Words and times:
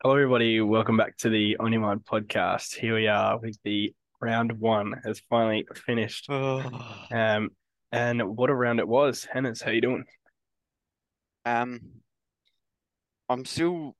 Hello, 0.00 0.14
everybody. 0.14 0.60
Welcome 0.60 0.96
back 0.96 1.16
to 1.18 1.28
the 1.28 1.56
OnYaMind 1.58 2.04
podcast. 2.04 2.76
Here 2.76 2.94
we 2.94 3.08
are 3.08 3.36
with 3.36 3.58
the 3.64 3.92
round 4.20 4.52
one 4.52 5.00
has 5.04 5.20
finally 5.28 5.66
finished. 5.74 6.28
Um, 7.10 7.48
and 7.90 8.36
what 8.36 8.48
a 8.48 8.54
round 8.54 8.78
it 8.78 8.86
was. 8.86 9.24
Hennes, 9.24 9.60
how 9.60 9.72
you 9.72 9.80
doing? 9.80 10.04
Um, 11.44 11.80
I'm 13.28 13.44
still 13.44 13.96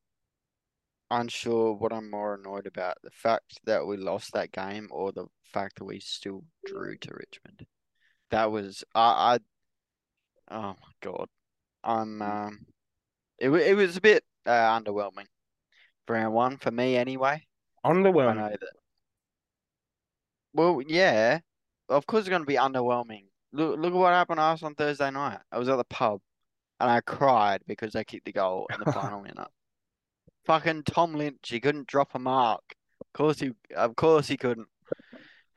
unsure 1.11 1.73
what 1.75 1.93
I'm 1.93 2.13
more 2.13 2.35
annoyed 2.35 2.69
about, 2.69 2.99
the 3.03 3.11
fact 3.11 3.59
that 3.65 3.85
we 3.85 3.97
lost 3.97 4.35
that 4.35 4.53
game 4.53 4.87
or 4.93 5.11
the 5.11 5.27
fact 5.53 5.79
that 5.79 5.85
we 5.85 5.99
still 5.99 6.45
drew 6.65 6.97
to 6.97 7.11
Richmond. 7.13 7.67
That 8.31 8.53
was 8.53 8.85
I, 8.95 9.41
I 10.49 10.55
oh 10.55 10.77
my 10.81 10.93
God. 11.01 11.27
I'm 11.83 12.23
um 12.23 12.67
it 13.37 13.51
it 13.51 13.75
was 13.75 13.97
a 13.97 14.01
bit 14.01 14.23
uh, 14.47 14.79
underwhelming 14.79 15.27
round 16.09 16.35
one 16.35 16.57
for 16.57 16.71
me 16.71 16.97
anyway. 16.97 17.47
Underwhelming. 17.85 18.57
Well, 20.55 20.83
yeah, 20.87 21.41
of 21.89 22.07
course 22.07 22.23
it's 22.23 22.29
going 22.29 22.43
to 22.43 22.47
be 22.47 22.55
underwhelming. 22.55 23.27
Look 23.53 23.79
look 23.79 23.93
at 23.93 23.99
what 23.99 24.13
happened 24.13 24.39
to 24.39 24.43
us 24.43 24.63
on 24.63 24.75
Thursday 24.75 25.11
night. 25.11 25.39
I 25.51 25.59
was 25.59 25.69
at 25.69 25.77
the 25.77 25.85
pub 25.85 26.21
and 26.81 26.91
I 26.91 27.01
cried 27.01 27.63
because 27.67 27.93
they 27.93 28.05
kicked 28.05 28.27
the 28.27 28.33
goal 28.33 28.67
in 28.73 28.81
the 28.85 28.93
final 28.93 29.21
minute. 29.21 29.49
Fucking 30.45 30.83
Tom 30.85 31.15
Lynch, 31.15 31.49
he 31.49 31.61
couldn't 31.61 31.87
drop 31.87 32.15
a 32.15 32.19
mark. 32.19 32.63
Of 33.01 33.13
course 33.13 33.39
he, 33.39 33.53
of 33.77 33.97
course 33.97 34.29
he 34.29 34.37
couldn't. 34.37 34.69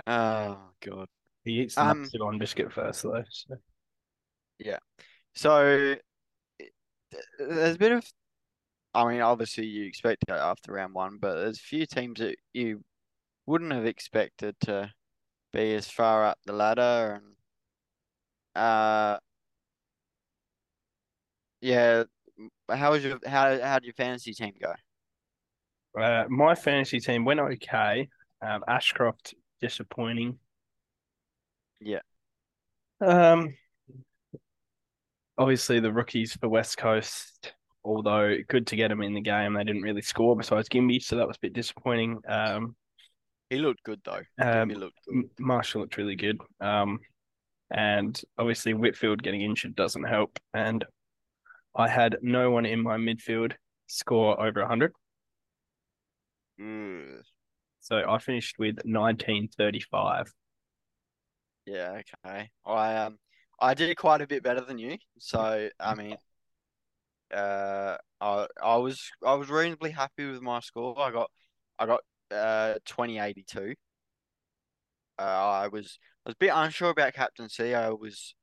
Oh 0.08 0.59
God. 0.81 1.08
He 1.44 1.62
eats 1.62 1.76
the 1.76 1.81
Um, 1.86 2.02
Mexican 2.02 2.38
biscuit 2.38 2.72
first, 2.72 3.04
though. 3.04 3.23
So. 3.30 3.56
So 5.34 5.95
there's 7.40 7.76
a 7.76 7.80
bit 7.80 7.92
of, 7.94 8.06
I 8.94 9.09
mean, 9.09 9.22
obviously 9.22 9.66
you 9.66 9.86
expect 9.86 10.26
it 10.27 10.31
after 10.31 10.73
round 10.73 10.94
one, 10.94 11.18
but 11.20 11.36
there's 11.36 11.58
a 11.58 11.62
few 11.62 11.86
teams 11.86 12.20
that 12.20 12.36
you 12.53 12.84
wouldn't 13.45 13.72
have 13.72 13.86
expected 13.86 14.56
to 14.61 14.92
be 15.53 15.73
as 15.75 15.88
far 15.88 16.25
up 16.25 16.38
the 16.45 16.53
ladder, 16.53 17.22
and 17.22 18.64
uh, 18.64 19.19
yeah. 21.62 22.03
How 22.69 22.92
was 22.92 23.03
your 23.03 23.19
how 23.25 23.59
how 23.62 23.80
did 23.80 23.86
your 23.86 23.94
fantasy 23.94 24.34
team 24.34 24.53
go? 24.59 24.73
Uh, 26.02 26.25
my 26.30 26.56
fantasy 26.56 27.00
team 27.00 27.25
went 27.25 27.39
okay. 27.39 28.08
Um, 28.42 28.64
Ashcroft 28.67 29.36
disappointing. 29.59 30.39
Yeah. 31.80 32.00
Um, 33.00 33.56
obviously 35.38 35.80
the 35.80 35.92
rookies 35.92 36.36
for 36.36 36.50
West 36.50 36.78
Coast, 36.78 37.53
although 37.84 38.36
good 38.48 38.68
to 38.68 38.76
get 38.76 38.92
him 38.92 39.02
in 39.02 39.14
the 39.14 39.22
game, 39.22 39.54
they 39.54 39.64
didn't 39.64 39.82
really 39.84 40.02
score 40.02 40.36
besides 40.36 40.70
Ginbey, 40.70 41.02
so 41.02 41.16
that 41.18 41.28
was 41.28 41.38
a 41.38 41.42
bit 41.42 41.54
disappointing. 41.54 42.22
Um, 42.28 42.76
He 43.50 43.58
looked 43.58 43.84
good 43.84 44.02
though. 44.04 44.24
Um, 44.40 44.70
Jimmy 44.70 44.76
looked 44.76 45.00
good. 45.06 45.30
Marshall 45.40 45.82
looked 45.82 45.98
really 45.98 46.16
good. 46.16 46.40
Um, 46.59 47.00
and 47.72 48.22
obviously 48.38 48.74
Whitfield 48.74 49.24
getting 49.24 49.42
injured 49.42 49.76
doesn't 49.76 50.04
help. 50.04 50.40
And 50.54 50.86
I 51.76 51.88
had 51.90 52.18
no 52.22 52.52
one 52.52 52.66
in 52.66 52.82
my 52.82 52.98
midfield 52.98 53.54
score 53.88 54.40
over 54.42 54.62
100. 54.62 54.94
Ugh. 56.59 57.26
So 57.82 58.09
I 58.09 58.18
finished 58.20 58.58
with 58.59 58.80
1935. 58.86 60.34
Yeah, 61.66 62.02
okay. 62.26 62.50
I 62.66 62.96
um 62.98 63.20
I 63.59 63.74
did 63.74 63.96
quite 63.98 64.22
a 64.22 64.28
bit 64.28 64.44
better 64.44 64.62
than 64.62 64.78
you. 64.80 64.98
So 65.20 65.70
I 65.80 65.96
mean 65.96 66.18
uh 67.34 67.98
I 68.20 68.48
I 68.62 68.76
was 68.78 69.10
I 69.26 69.34
was 69.36 69.50
reasonably 69.50 69.92
happy 69.92 70.26
with 70.26 70.42
my 70.42 70.60
score. 70.60 70.98
I 71.00 71.12
got 71.12 71.30
I 71.80 71.86
got 71.86 72.02
uh 72.32 72.76
2082. 72.86 73.76
Uh 75.20 75.22
I 75.22 75.68
was 75.68 76.00
I 76.25 76.30
was 76.30 76.36
a 76.36 76.40
bit 76.40 76.52
unsure 76.53 76.90
about 76.90 77.14
captaincy. 77.14 77.75
I 77.75 77.90
was 77.90 78.36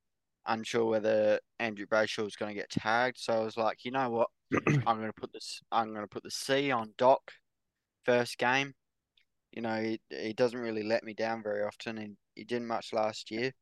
unsure 0.47 0.87
whether 0.87 1.39
Andrew 1.59 1.87
Brayshaw 1.87 2.25
was 2.25 2.37
going 2.37 2.51
to 2.51 2.61
get 2.61 2.71
tagged. 2.71 3.19
So 3.19 3.35
I 3.35 3.45
was 3.45 3.57
like, 3.57 3.85
you 3.85 3.91
know 3.91 4.11
what? 4.11 4.29
I'm 4.87 4.97
going 4.99 5.07
to 5.07 5.21
put 5.21 5.33
this 5.33 5.61
I'm 5.71 5.91
going 5.91 6.05
to 6.05 6.09
put 6.09 6.23
the 6.23 6.31
C 6.31 6.71
on 6.71 6.95
Doc 6.99 7.21
first 8.05 8.39
game. 8.39 8.75
You 9.53 9.63
know, 9.63 9.81
he, 9.81 10.01
he 10.11 10.33
doesn't 10.33 10.59
really 10.59 10.83
let 10.83 11.05
me 11.05 11.15
down 11.15 11.43
very 11.43 11.63
often 11.63 11.99
and 11.99 12.17
he 12.35 12.45
didn't 12.45 12.69
much 12.69 12.93
last 12.93 13.31
year. 13.31 13.53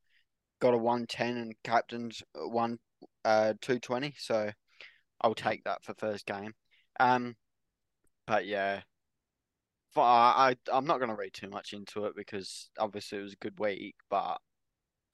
Got 0.60 0.74
a 0.74 0.78
110 0.78 1.36
and 1.36 1.54
captain's 1.64 2.22
one 2.34 2.78
uh 3.24 3.54
220, 3.60 4.14
so 4.18 4.50
I'll 5.20 5.34
take 5.34 5.64
that 5.64 5.82
for 5.84 5.94
first 5.94 6.26
game. 6.26 6.52
Um 6.98 7.36
but 8.26 8.46
yeah. 8.46 8.82
For, 9.92 10.02
I, 10.02 10.54
I 10.70 10.76
I'm 10.76 10.86
not 10.86 11.00
gonna 11.00 11.16
read 11.16 11.32
too 11.32 11.48
much 11.48 11.72
into 11.72 12.06
it 12.06 12.14
because 12.16 12.70
obviously 12.78 13.18
it 13.18 13.22
was 13.22 13.32
a 13.32 13.36
good 13.36 13.58
week, 13.58 13.96
but 14.10 14.38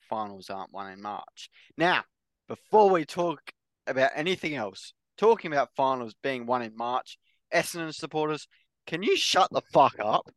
finals 0.09 0.51
aren't 0.51 0.73
won 0.73 0.91
in 0.91 1.01
March. 1.01 1.49
Now, 1.77 2.03
before 2.49 2.91
we 2.91 3.05
talk 3.05 3.41
about 3.87 4.11
anything 4.15 4.55
else, 4.55 4.93
talking 5.17 5.53
about 5.53 5.75
finals 5.77 6.15
being 6.23 6.47
won 6.47 6.63
in 6.63 6.77
March, 6.77 7.19
Essendon 7.55 7.95
supporters, 7.95 8.49
can 8.87 9.03
you 9.03 9.17
shut 9.17 9.49
the 9.53 9.63
fuck 9.73 9.95
up? 10.01 10.29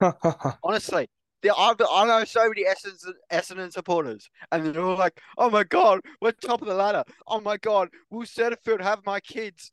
Honestly, 0.62 1.08
the, 1.42 1.54
I, 1.54 1.74
I 1.90 2.06
know 2.06 2.24
so 2.24 2.48
many 2.48 2.64
Essendon, 2.64 3.12
Essendon 3.32 3.72
supporters, 3.72 4.28
and 4.52 4.66
they're 4.66 4.82
all 4.82 4.96
like, 4.96 5.20
"Oh 5.38 5.50
my 5.50 5.64
god, 5.64 6.00
we're 6.20 6.32
top 6.32 6.62
of 6.62 6.68
the 6.68 6.74
ladder. 6.74 7.04
Oh 7.26 7.40
my 7.40 7.56
god, 7.56 7.88
will 8.10 8.26
Setterfield 8.26 8.82
have 8.82 9.04
my 9.06 9.20
kids?" 9.20 9.70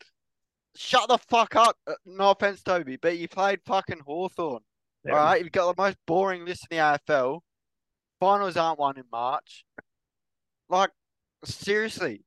Shut 0.75 1.09
the 1.09 1.17
fuck 1.17 1.55
up. 1.55 1.75
Uh, 1.87 1.93
No 2.05 2.31
offense, 2.31 2.61
Toby, 2.61 2.97
but 2.97 3.17
you 3.17 3.27
played 3.27 3.59
fucking 3.65 4.01
Hawthorn. 4.05 4.61
Yeah. 5.03 5.13
All 5.13 5.17
right, 5.17 5.41
you've 5.43 5.51
got 5.51 5.75
the 5.75 5.81
most 5.81 5.97
boring 6.05 6.45
list 6.45 6.67
in 6.69 6.77
the 6.77 6.83
AFL. 6.83 7.39
Finals 8.19 8.57
aren't 8.57 8.79
won 8.79 8.97
in 8.97 9.03
March. 9.11 9.65
Like, 10.69 10.91
seriously, 11.45 12.23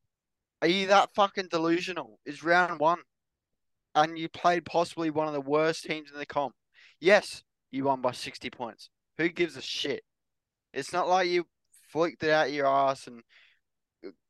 are 0.63 0.69
you 0.69 0.89
that 0.89 1.15
fucking 1.15 1.49
delusional? 1.51 2.19
It's 2.25 2.43
round 2.43 2.81
one, 2.81 2.99
and 3.95 4.19
you 4.19 4.29
played 4.29 4.65
possibly 4.65 5.11
one 5.11 5.29
of 5.29 5.35
the 5.35 5.41
worst 5.41 5.85
teams 5.85 6.11
in 6.13 6.19
the 6.19 6.27
comp. 6.27 6.55
Yes, 7.01 7.43
you 7.71 7.85
won 7.85 8.01
by 8.01 8.13
60 8.13 8.51
points. 8.51 8.91
Who 9.21 9.29
gives 9.29 9.55
a 9.59 9.63
shit? 9.63 10.03
It's 10.73 10.95
not 10.95 11.07
like 11.07 11.29
you 11.29 11.45
flicked 11.93 12.23
it 12.23 12.31
out 12.31 12.51
your 12.51 12.67
ass 12.67 13.07
and 13.07 13.23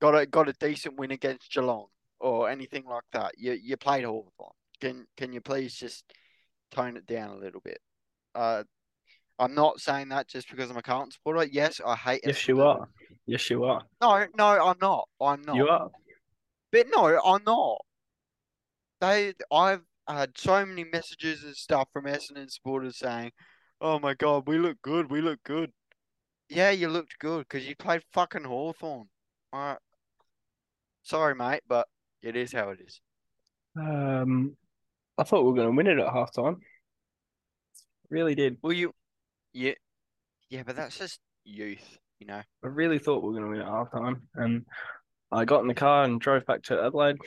got 0.00 0.16
a 0.16 0.26
got 0.26 0.48
a 0.48 0.52
decent 0.54 0.98
win 0.98 1.12
against 1.12 1.52
Geelong 1.52 1.86
or 2.18 2.50
anything 2.50 2.84
like 2.86 3.04
that. 3.12 3.38
You 3.38 3.52
you 3.52 3.76
played 3.76 4.04
Hawthorn. 4.04 4.50
Can 4.80 5.06
can 5.16 5.32
you 5.32 5.40
please 5.40 5.76
just 5.76 6.02
tone 6.72 6.96
it 6.96 7.06
down 7.06 7.30
a 7.30 7.38
little 7.38 7.60
bit? 7.60 7.78
Uh, 8.34 8.64
I'm 9.38 9.54
not 9.54 9.78
saying 9.78 10.08
that 10.08 10.26
just 10.26 10.50
because 10.50 10.70
I'm 10.70 10.76
a 10.76 10.82
Carlton 10.82 11.12
supporter. 11.12 11.44
Yes, 11.44 11.80
I 11.86 11.94
hate. 11.94 12.22
yes, 12.26 12.48
you 12.48 12.60
are. 12.60 12.88
Yes, 13.26 13.48
you 13.48 13.62
are. 13.62 13.82
No, 14.00 14.26
no, 14.36 14.66
I'm 14.66 14.76
not. 14.82 15.08
I'm 15.20 15.42
not. 15.42 15.54
You 15.54 15.68
are. 15.68 15.88
But 16.72 16.86
no, 16.92 17.20
I'm 17.24 17.44
not. 17.46 17.78
They, 19.00 19.34
I've 19.52 19.82
had 20.08 20.32
so 20.36 20.66
many 20.66 20.82
messages 20.82 21.44
and 21.44 21.54
stuff 21.54 21.88
from 21.92 22.06
Essendon 22.06 22.50
supporters 22.50 22.98
saying, 22.98 23.30
"Oh 23.80 23.98
my 23.98 24.14
God, 24.14 24.46
we 24.46 24.58
look 24.58 24.80
good. 24.82 25.10
We 25.10 25.20
look 25.20 25.42
good." 25.44 25.72
Yeah, 26.48 26.70
you 26.70 26.88
looked 26.88 27.18
good 27.18 27.46
because 27.48 27.66
you 27.66 27.76
played 27.76 28.02
fucking 28.12 28.44
Hawthorn. 28.44 29.08
All 29.52 29.60
right. 29.60 29.78
Sorry, 31.02 31.34
mate, 31.34 31.62
but 31.68 31.86
it 32.22 32.36
is 32.36 32.52
how 32.52 32.70
it 32.70 32.80
is. 32.84 33.00
Um, 33.76 34.56
I 35.16 35.22
thought 35.22 35.42
we 35.42 35.50
were 35.50 35.56
going 35.56 35.70
to 35.70 35.76
win 35.76 35.86
it 35.86 35.98
at 35.98 36.12
halftime. 36.12 36.56
Really 38.10 38.34
did. 38.34 38.58
Well, 38.62 38.72
you, 38.72 38.92
yeah, 39.52 39.74
yeah, 40.48 40.64
but 40.64 40.76
that's 40.76 40.98
just 40.98 41.20
youth, 41.44 41.98
you 42.18 42.26
know. 42.26 42.42
I 42.64 42.66
really 42.66 42.98
thought 42.98 43.22
we 43.22 43.28
were 43.28 43.40
going 43.40 43.44
to 43.44 43.58
win 43.58 43.60
at 43.60 43.72
halftime. 43.72 44.20
And 44.34 44.66
I 45.30 45.44
got 45.44 45.62
in 45.62 45.68
the 45.68 45.74
car 45.74 46.04
and 46.04 46.20
drove 46.20 46.44
back 46.46 46.62
to 46.64 46.82
Adelaide. 46.82 47.18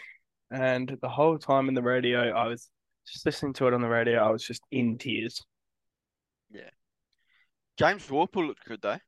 And 0.51 0.97
the 1.01 1.09
whole 1.09 1.37
time 1.37 1.69
in 1.69 1.73
the 1.73 1.81
radio, 1.81 2.31
I 2.31 2.47
was 2.47 2.69
just 3.07 3.25
listening 3.25 3.53
to 3.53 3.67
it 3.67 3.73
on 3.73 3.81
the 3.81 3.87
radio. 3.87 4.19
I 4.19 4.29
was 4.29 4.43
just 4.43 4.61
in 4.71 4.97
tears. 4.97 5.41
James 7.77 8.07
Worpel 8.07 8.47
looked 8.47 8.65
good 8.65 8.81
though. 8.81 8.99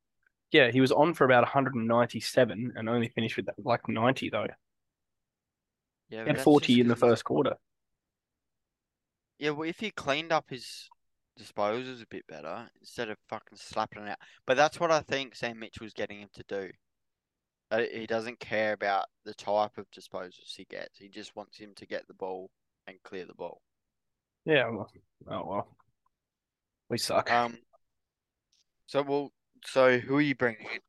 Yeah, 0.52 0.72
he 0.72 0.82
was 0.82 0.92
on 0.92 1.14
for 1.14 1.26
about 1.26 1.44
197 1.44 2.74
and 2.76 2.90
only 2.90 3.10
finished 3.10 3.38
with 3.38 3.48
like 3.64 3.88
90 3.90 4.30
though. 4.30 4.48
Yeah, 6.10 6.20
He 6.20 6.26
but 6.26 6.28
had 6.28 6.36
that's 6.38 6.44
40 6.44 6.80
in 6.82 6.88
the 6.88 6.96
first 6.96 7.24
quarter. 7.24 7.56
Yeah, 9.38 9.50
well, 9.52 9.68
if 9.68 9.80
he 9.80 9.92
cleaned 9.92 10.32
up 10.32 10.46
his 10.50 10.90
disposals 11.40 12.02
a 12.02 12.08
bit 12.08 12.26
better 12.28 12.70
instead 12.80 13.10
of 13.10 13.18
fucking 13.28 13.58
slapping 13.58 14.04
it 14.04 14.10
out. 14.10 14.18
But 14.48 14.56
that's 14.58 14.80
what 14.80 14.92
I 14.92 15.02
think 15.02 15.36
Sam 15.36 15.60
Mitchell's 15.60 15.94
getting 15.94 16.22
him 16.22 16.30
to 16.34 16.44
do. 16.48 16.72
Uh, 17.72 17.84
He 17.92 18.08
doesn't 18.08 18.40
care 18.40 18.74
about 18.74 19.06
the 19.26 19.34
type 19.34 19.78
of 19.78 19.90
disposals 19.92 20.56
he 20.56 20.66
gets. 20.66 20.98
He 20.98 21.10
just 21.10 21.36
wants 21.36 21.58
him 21.58 21.74
to 21.76 21.86
get 21.86 22.08
the 22.08 22.14
ball 22.14 22.50
and 22.88 22.98
clear 23.04 23.26
the 23.26 23.34
ball. 23.34 23.62
Yeah, 24.46 24.70
well, 24.70 24.90
oh 25.30 25.46
well. 25.46 25.78
We 26.90 26.98
suck. 27.00 27.32
Um. 27.32 27.58
So 28.88 29.02
well, 29.02 29.32
so 29.66 29.98
who 29.98 30.16
are 30.18 30.22
you 30.22 30.36
bringing 30.36 30.62
in? 30.62 30.80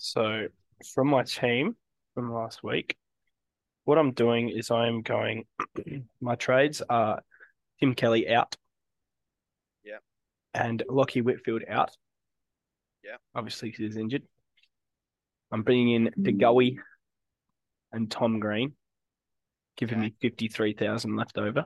So 0.00 0.46
from 0.94 1.08
my 1.08 1.22
team 1.24 1.76
from 2.14 2.32
last 2.32 2.62
week, 2.62 2.96
what 3.84 3.98
I'm 3.98 4.12
doing 4.12 4.48
is 4.48 4.70
I 4.70 4.86
am 4.86 5.02
going. 5.02 5.44
my 6.20 6.34
trades 6.36 6.82
are 6.88 7.20
Tim 7.80 7.94
Kelly 7.94 8.28
out. 8.28 8.56
Yeah. 9.84 9.98
And 10.54 10.82
Lachie 10.88 11.22
Whitfield 11.22 11.62
out. 11.68 11.90
Yeah. 13.04 13.16
Obviously, 13.34 13.74
he's 13.76 13.96
injured. 13.96 14.22
I'm 15.50 15.62
bringing 15.62 15.90
in 15.90 16.10
De 16.20 16.32
Goey 16.32 16.76
and 17.92 18.10
Tom 18.10 18.38
Green, 18.38 18.74
giving 19.76 19.98
Okay. 19.98 20.08
me 20.08 20.14
53,000 20.20 21.16
left 21.16 21.38
over. 21.38 21.64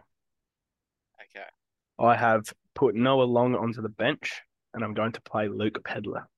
Okay. 1.21 1.47
I 1.99 2.15
have 2.17 2.45
put 2.75 2.95
Noah 2.95 3.25
Long 3.25 3.57
onto 3.57 3.83
the 3.83 3.89
bench 3.89 4.41
and 4.75 4.83
I'm 4.85 4.95
going 4.95 5.13
to 5.13 5.21
play 5.23 5.49
Luke 5.49 5.79
Pedlar. 5.85 6.29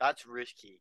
That's 0.00 0.26
risky. 0.26 0.80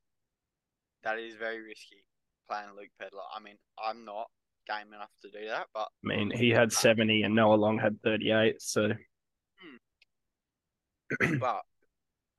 That 1.03 1.19
is 1.19 1.35
very 1.35 1.61
risky 1.61 2.03
playing 2.49 2.69
Luke 2.77 2.89
Pedlar. 2.99 3.21
I 3.35 3.39
mean, 3.41 3.55
I'm 3.83 4.05
not 4.05 4.27
game 4.67 4.93
enough 4.93 5.11
to 5.21 5.29
do 5.29 5.47
that, 5.47 5.67
but 5.73 5.87
I 6.03 6.07
mean, 6.07 6.31
he 6.31 6.49
had 6.49 6.67
uh, 6.69 6.75
70 6.75 7.23
and 7.23 7.35
Noah 7.35 7.55
Long 7.55 7.77
had 7.79 8.01
38. 8.03 8.61
So, 8.61 8.89
hmm. 11.19 11.37
but 11.39 11.61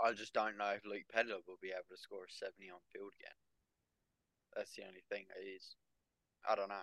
I 0.04 0.12
just 0.12 0.32
don't 0.34 0.58
know 0.58 0.70
if 0.76 0.84
Luke 0.84 1.04
Pedlar 1.12 1.36
will 1.46 1.58
be 1.62 1.68
able 1.68 1.84
to 1.90 1.96
score 1.96 2.24
a 2.24 2.32
70 2.32 2.70
on 2.70 2.78
field 2.92 3.12
again. 3.20 3.32
That's 4.56 4.74
the 4.74 4.82
only 4.82 5.02
thing 5.10 5.24
that 5.28 5.42
is. 5.56 5.76
I 6.48 6.54
don't 6.54 6.68
know. 6.68 6.82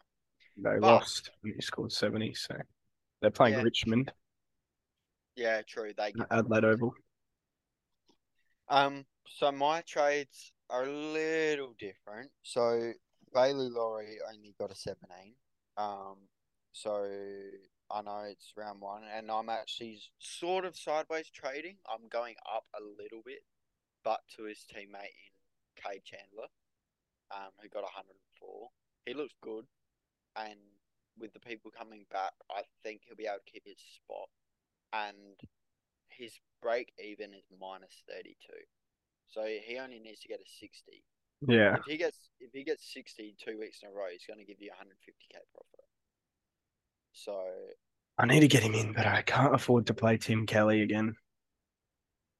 they 0.57 0.79
But- 0.79 0.87
lost 0.87 1.29
and 1.43 1.53
he 1.55 1.61
scored 1.61 1.91
70. 1.91 2.33
So, 2.35 2.55
they're 3.21 3.31
playing 3.31 3.55
Yeah. 3.55 3.63
Richmond 3.63 4.11
Yeah, 5.35 5.61
true. 5.67 5.93
They 5.97 6.11
give 6.11 6.25
Adelaide 6.29 6.65
Oval. 6.65 6.93
Um, 8.69 9.05
so 9.27 9.51
my 9.51 9.81
trades 9.81 10.51
are 10.69 10.83
a 10.83 10.91
little 10.91 11.73
different. 11.77 12.31
So 12.43 12.93
Bailey 13.33 13.69
Laurie 13.69 14.17
only 14.31 14.55
got 14.59 14.71
a 14.71 14.75
17. 14.75 15.33
Um, 15.77 16.17
so 16.71 17.05
I 17.91 18.01
know 18.01 18.23
it's 18.27 18.53
round 18.55 18.81
one, 18.81 19.03
and 19.15 19.29
I'm 19.29 19.49
actually 19.49 20.01
sort 20.19 20.65
of 20.65 20.75
sideways 20.75 21.29
trading. 21.29 21.77
I'm 21.87 22.07
going 22.09 22.35
up 22.53 22.65
a 22.75 22.81
little 22.81 23.21
bit, 23.25 23.43
but 24.03 24.19
to 24.35 24.43
his 24.43 24.65
teammate 24.71 25.13
in 25.13 25.31
Cade 25.75 26.03
Chandler, 26.03 26.47
um, 27.31 27.51
who 27.61 27.69
got 27.69 27.83
104. 27.83 28.69
He 29.05 29.13
looks 29.13 29.33
good, 29.41 29.65
and 30.35 30.59
with 31.19 31.33
the 31.33 31.39
people 31.39 31.71
coming 31.75 32.05
back, 32.11 32.33
I 32.49 32.61
think 32.83 33.01
he'll 33.05 33.15
be 33.15 33.25
able 33.25 33.37
to 33.45 33.51
keep 33.51 33.63
his 33.65 33.77
spot. 33.77 34.29
And 34.93 35.39
his 36.09 36.31
break 36.61 36.93
even 37.03 37.33
is 37.33 37.43
minus 37.59 38.03
32. 38.07 38.35
So 39.27 39.43
he 39.45 39.79
only 39.79 39.99
needs 39.99 40.19
to 40.21 40.27
get 40.27 40.39
a 40.39 40.49
60. 40.59 41.03
Yeah. 41.47 41.75
If 41.75 41.85
he 41.85 41.97
gets 41.97 42.29
if 42.39 42.51
he 42.53 42.63
gets 42.63 42.93
60 42.93 43.35
two 43.43 43.59
weeks 43.59 43.79
in 43.83 43.89
a 43.89 43.91
row, 43.91 44.05
he's 44.11 44.25
going 44.25 44.39
to 44.39 44.45
give 44.45 44.61
you 44.61 44.69
150k 44.71 45.37
profit. 45.53 45.85
So 47.11 47.41
I 48.17 48.25
need 48.25 48.41
to 48.41 48.47
get 48.47 48.63
him 48.63 48.75
in, 48.75 48.93
but 48.93 49.05
I 49.05 49.21
can't 49.23 49.55
afford 49.55 49.87
to 49.87 49.93
play 49.93 50.17
Tim 50.17 50.45
Kelly 50.45 50.81
again. 50.81 51.15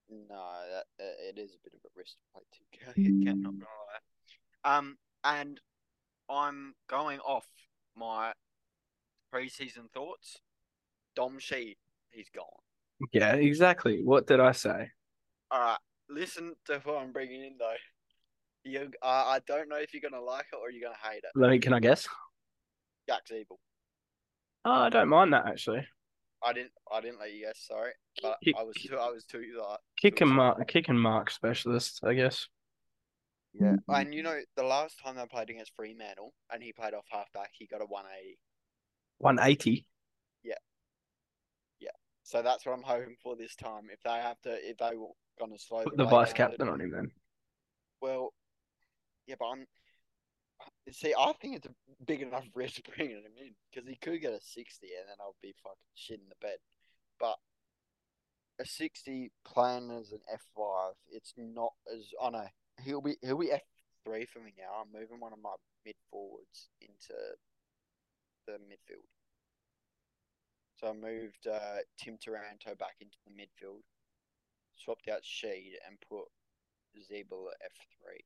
no, 0.08 0.44
that 0.70 1.04
uh, 1.04 1.28
it 1.28 1.38
is 1.38 1.54
a 1.54 1.58
bit 1.64 1.74
of 1.74 1.80
a 1.84 1.98
risk 1.98 2.14
to 2.14 2.24
play 2.32 2.42
Tim 2.52 2.94
Kelly 2.94 3.22
again. 3.22 3.42
Not 3.42 3.52
gonna 3.52 3.64
lie. 3.64 4.76
Um, 4.76 4.96
and 5.24 5.60
I'm 6.30 6.74
going 6.88 7.20
off 7.20 7.46
my 7.96 8.32
preseason 9.32 9.90
thoughts. 9.92 10.38
Dom 11.16 11.38
Sheed, 11.38 11.76
he's 12.14 12.30
gone. 12.30 12.44
Yeah, 13.12 13.34
exactly. 13.34 14.02
What 14.02 14.26
did 14.26 14.40
I 14.40 14.52
say? 14.52 14.90
All 15.50 15.60
right, 15.60 15.78
listen 16.08 16.54
to 16.66 16.80
what 16.84 16.98
I'm 16.98 17.12
bringing 17.12 17.42
in 17.44 17.56
though. 17.58 17.74
You, 18.64 18.90
uh, 19.02 19.06
I 19.06 19.40
don't 19.46 19.68
know 19.68 19.76
if 19.76 19.92
you're 19.92 20.08
gonna 20.08 20.22
like 20.22 20.46
it 20.52 20.56
or 20.56 20.70
you're 20.70 20.88
gonna 20.88 20.96
hate 21.02 21.18
it. 21.18 21.30
Let 21.34 21.50
me, 21.50 21.58
can 21.58 21.74
I 21.74 21.80
guess? 21.80 22.08
Jack 23.08 23.26
Ziebell. 23.30 23.58
Oh, 24.64 24.70
I 24.72 24.88
don't 24.88 25.08
mind 25.08 25.32
that 25.34 25.46
actually. 25.46 25.86
I 26.42 26.52
didn't, 26.52 26.72
I 26.92 27.00
didn't 27.00 27.20
let 27.20 27.32
you 27.32 27.46
guess. 27.46 27.58
Sorry, 27.66 27.92
but 28.22 28.38
Kick- 28.42 28.56
I 28.58 28.62
was 28.62 28.74
too, 28.76 28.96
I 28.96 29.10
was 29.10 29.24
too 29.24 29.42
like 29.60 29.78
Kick 30.00 30.16
too 30.16 30.24
and 30.24 30.32
mark, 30.32 30.66
kick 30.68 30.88
and 30.88 31.00
mark 31.00 31.30
specialist, 31.30 32.00
I 32.04 32.14
guess. 32.14 32.48
Yeah, 33.52 33.76
and 33.88 34.12
you 34.12 34.22
know 34.22 34.38
the 34.56 34.64
last 34.64 34.98
time 35.04 35.16
they 35.16 35.26
played 35.26 35.50
against 35.50 35.72
Fremantle 35.76 36.32
and 36.52 36.62
he 36.62 36.72
played 36.72 36.94
off 36.94 37.04
halfback, 37.10 37.50
he 37.52 37.66
got 37.66 37.82
a 37.82 37.86
180. 37.86 38.38
180. 39.18 39.86
So 42.24 42.40
that's 42.40 42.64
what 42.64 42.72
I'm 42.72 42.82
hoping 42.82 43.16
for 43.22 43.36
this 43.36 43.54
time. 43.54 43.88
If 43.92 44.02
they 44.02 44.10
have 44.10 44.40
to, 44.42 44.52
if 44.52 44.78
they 44.78 44.96
were 44.96 45.08
gonna 45.38 45.58
slow 45.58 45.84
Put 45.84 45.96
the 45.96 46.06
way 46.06 46.10
vice 46.10 46.32
captain 46.32 46.68
on 46.68 46.80
him 46.80 46.90
then. 46.90 47.10
Well, 48.00 48.32
yeah, 49.26 49.36
but 49.38 49.46
I'm. 49.46 49.66
See, 50.90 51.14
I 51.18 51.32
think 51.40 51.56
it's 51.56 51.66
a 51.66 52.04
big 52.06 52.22
enough 52.22 52.46
risk 52.54 52.80
bringing 52.96 53.18
him 53.18 53.32
in 53.38 53.54
because 53.70 53.88
he 53.88 53.96
could 53.96 54.22
get 54.22 54.32
a 54.32 54.40
60 54.40 54.86
and 54.86 55.08
then 55.08 55.16
I'll 55.20 55.36
be 55.42 55.54
fucking 55.62 55.76
shit 55.94 56.20
in 56.20 56.28
the 56.28 56.34
bed. 56.40 56.56
But 57.20 57.36
a 58.58 58.64
60 58.64 59.30
playing 59.44 59.90
as 59.90 60.12
an 60.12 60.20
F5, 60.32 60.92
it's 61.12 61.34
not 61.36 61.72
as. 61.94 62.06
I 62.22 62.30
know 62.30 62.46
he'll 62.82 63.02
be 63.02 63.16
he'll 63.20 63.38
be 63.38 63.52
F3 64.06 64.26
for 64.28 64.38
me 64.38 64.54
now. 64.56 64.80
I'm 64.80 64.98
moving 64.98 65.20
one 65.20 65.34
of 65.34 65.42
my 65.42 65.54
mid 65.84 65.96
forwards 66.10 66.70
into 66.80 67.14
the 68.46 68.54
midfield. 68.54 69.13
So 70.80 70.88
I 70.88 70.92
moved 70.92 71.46
uh, 71.46 71.82
Tim 71.98 72.18
Taranto 72.18 72.74
back 72.74 72.96
into 73.00 73.16
the 73.24 73.32
midfield, 73.32 73.82
swapped 74.76 75.08
out 75.08 75.22
Sheed 75.22 75.74
and 75.86 75.98
put 76.08 76.26
Ziebell 76.98 77.48
at 77.48 77.70
F3. 77.70 78.18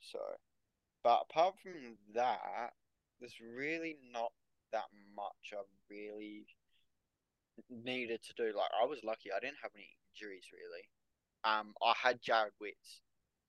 So, 0.00 0.18
but 1.04 1.26
apart 1.30 1.54
from 1.62 1.96
that, 2.14 2.72
there's 3.20 3.36
really 3.40 3.98
not 4.12 4.32
that 4.72 4.86
much 5.14 5.52
I 5.52 5.62
really 5.88 6.46
needed 7.68 8.20
to 8.22 8.34
do. 8.34 8.56
Like, 8.56 8.70
I 8.80 8.86
was 8.86 8.98
lucky; 9.04 9.30
I 9.34 9.40
didn't 9.40 9.58
have 9.62 9.72
any 9.74 9.90
injuries 10.14 10.44
really. 10.52 10.88
Um, 11.44 11.74
I 11.82 11.94
had 11.96 12.20
Jarrod 12.20 12.50
Witts. 12.60 13.00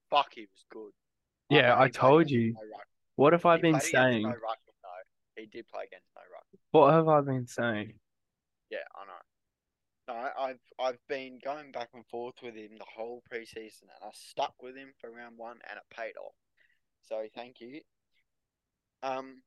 Fuck, 0.10 0.34
he 0.36 0.42
was 0.42 0.66
good. 0.70 0.92
Yeah, 1.50 1.70
know 1.70 1.82
I 1.82 1.90
told 1.90 2.30
you. 2.30 2.56
What 3.16 3.34
have 3.34 3.46
I 3.46 3.58
been 3.58 3.80
saying? 3.80 4.34
No 5.38 5.38
ruckman, 5.38 5.38
though. 5.38 5.42
He 5.42 5.48
did 5.48 5.68
play 5.68 5.83
against 5.88 6.07
no 6.16 6.22
ruck. 6.33 6.45
What 6.72 6.94
have 6.94 7.07
I 7.07 7.22
been 7.22 7.48
saying? 7.48 7.94
Yeah, 8.69 8.80
I 8.95 9.06
know. 9.06 9.22
No, 10.07 10.30
I've 10.39 10.60
I've 10.80 11.00
been 11.07 11.39
going 11.44 11.72
back 11.72 11.89
and 11.94 12.06
forth 12.07 12.36
with 12.42 12.56
him 12.56 12.72
the 12.78 12.86
whole 12.95 13.22
preseason, 13.31 13.83
and 13.83 14.04
I 14.04 14.10
stuck 14.13 14.54
with 14.62 14.75
him 14.75 14.94
for 15.00 15.12
round 15.12 15.38
one, 15.38 15.57
and 15.69 15.78
it 15.78 15.95
paid 15.95 16.13
off. 16.18 16.33
So 17.04 17.24
thank 17.36 17.62
you. 17.62 17.81
Um, 19.04 19.42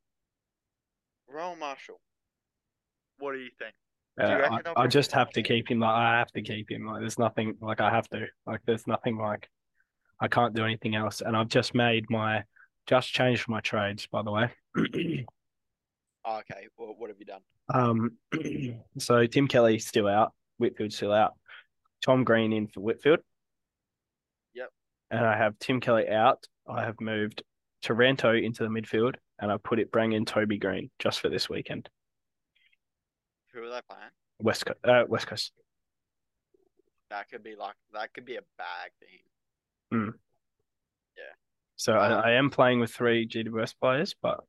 Rowan 1.29 1.59
Marshall, 1.59 2.01
what 3.19 3.33
do 3.33 3.39
you 3.39 3.51
think? 3.59 3.75
Uh, 4.21 4.29
you 4.29 4.39
reckon 4.39 4.73
I, 4.77 4.83
I 4.83 4.87
just 4.87 5.11
have 5.13 5.31
to 5.31 5.43
keep 5.43 5.71
him. 5.71 5.81
Like 5.81 5.95
I 5.95 6.19
have 6.19 6.33
to 6.33 6.43
keep 6.43 6.71
him. 6.71 6.87
Like 6.87 7.01
there's 7.01 7.19
nothing. 7.19 7.57
Like 7.61 7.81
I 7.81 7.91
have 7.91 8.09
to. 8.11 8.27
Like 8.47 8.61
there's 8.65 8.87
nothing. 8.87 9.19
Like 9.19 9.49
I 10.21 10.29
can't 10.29 10.55
do 10.55 10.65
anything 10.65 10.95
else. 10.95 11.21
And 11.21 11.37
I've 11.37 11.49
just 11.49 11.75
made 11.75 12.05
my, 12.11 12.45
just 12.87 13.13
changed 13.13 13.49
my 13.49 13.61
trades. 13.61 14.07
By 14.07 14.23
the 14.23 14.31
way. 14.31 14.51
Oh, 16.27 16.39
okay, 16.39 16.69
well, 16.79 16.95
what 16.97 17.11
have 17.11 17.19
you 17.19 17.27
done? 17.27 17.43
um. 17.73 18.13
So 18.99 19.27
Tim 19.27 19.49
Kelly 19.49 19.79
still 19.79 20.07
out. 20.09 20.33
Whitfield 20.59 20.93
still 20.93 21.13
out. 21.13 21.35
Tom 22.05 22.23
Green 22.25 22.53
in 22.53 22.69
for 22.69 22.81
Whitfield. 22.81 23.21
Yep. 24.55 24.69
And 25.11 25.25
I 25.27 25.37
have 25.37 25.59
Tim 25.59 25.81
Kelly 25.81 26.09
out. 26.09 26.47
I 26.69 26.85
have 26.85 27.01
moved 27.01 27.43
Taranto 27.83 28.33
into 28.33 28.63
the 28.63 28.69
midfield, 28.69 29.17
and 29.41 29.51
I 29.51 29.57
put 29.57 29.79
it 29.81 29.91
bring 29.91 30.13
in 30.13 30.25
Toby 30.25 30.59
Green 30.59 30.91
just 30.99 31.21
for 31.21 31.29
this 31.29 31.49
weekend. 31.49 31.89
Who 33.53 33.63
are 33.63 33.69
they 33.69 33.81
playing? 33.89 34.11
West 34.41 34.67
Coast. 34.67 34.79
Uh, 34.85 35.05
West 35.09 35.27
Coast. 35.27 35.53
That 37.11 37.29
could 37.31 37.43
be 37.43 37.55
like 37.57 37.75
that 37.93 38.13
could 38.15 38.25
be 38.25 38.37
a 38.37 38.43
bag 38.59 38.91
thing. 39.01 40.13
yeah 41.17 41.23
So 41.77 41.93
Um, 41.99 42.13
I, 42.13 42.31
I 42.31 42.33
am 42.33 42.51
playing 42.51 42.81
with 42.81 42.93
three 42.93 43.27
GWS 43.29 43.75
players, 43.81 44.15
but 44.21 44.41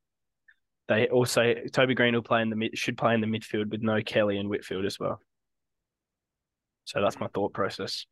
they 0.88 1.08
also 1.08 1.54
Toby 1.72 1.96
Green 1.96 2.13
will 2.13 2.22
play 2.22 2.42
in 2.42 2.50
the 2.50 2.56
mid, 2.56 2.77
should 2.77 2.98
play 2.98 3.13
in 3.13 3.22
the 3.22 3.27
midfield 3.27 3.70
with 3.70 3.82
no 3.82 4.01
Kelly 4.01 4.38
and 4.38 4.50
Whitfield 4.50 4.86
as 4.86 5.00
well. 5.00 5.20
So 6.86 7.01
that's 7.01 7.20
my 7.20 7.27
thought 7.27 7.54
process. 7.54 8.06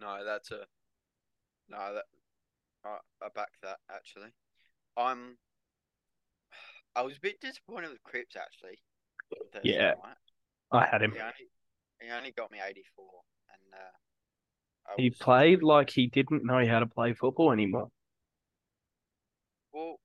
No, 0.00 0.24
that's 0.24 0.50
a 0.52 0.60
no. 1.68 1.94
That 1.94 2.04
I, 2.84 2.96
I 3.22 3.28
back 3.34 3.48
that 3.62 3.78
actually. 3.92 4.30
I'm. 4.96 5.36
I 6.96 7.02
was 7.02 7.16
a 7.16 7.20
bit 7.20 7.40
disappointed 7.40 7.90
with 7.90 8.02
Cripps 8.02 8.36
actually. 8.36 8.78
Yeah. 9.62 9.94
night. 10.02 10.16
I 10.72 10.86
had 10.86 11.02
him. 11.02 11.12
He 11.12 11.18
only 11.20 11.32
he 12.00 12.10
only 12.10 12.32
got 12.32 12.50
me 12.50 12.58
eighty 12.68 12.84
four, 12.96 13.10
and 13.52 13.74
uh, 13.74 14.92
He 14.96 15.08
was- 15.10 15.18
played 15.18 15.62
like 15.62 15.90
he 15.90 16.06
didn't 16.06 16.44
know 16.44 16.64
how 16.66 16.78
to 16.80 16.86
play 16.86 17.12
football 17.14 17.52
anymore. 17.52 17.90
well. 19.72 19.96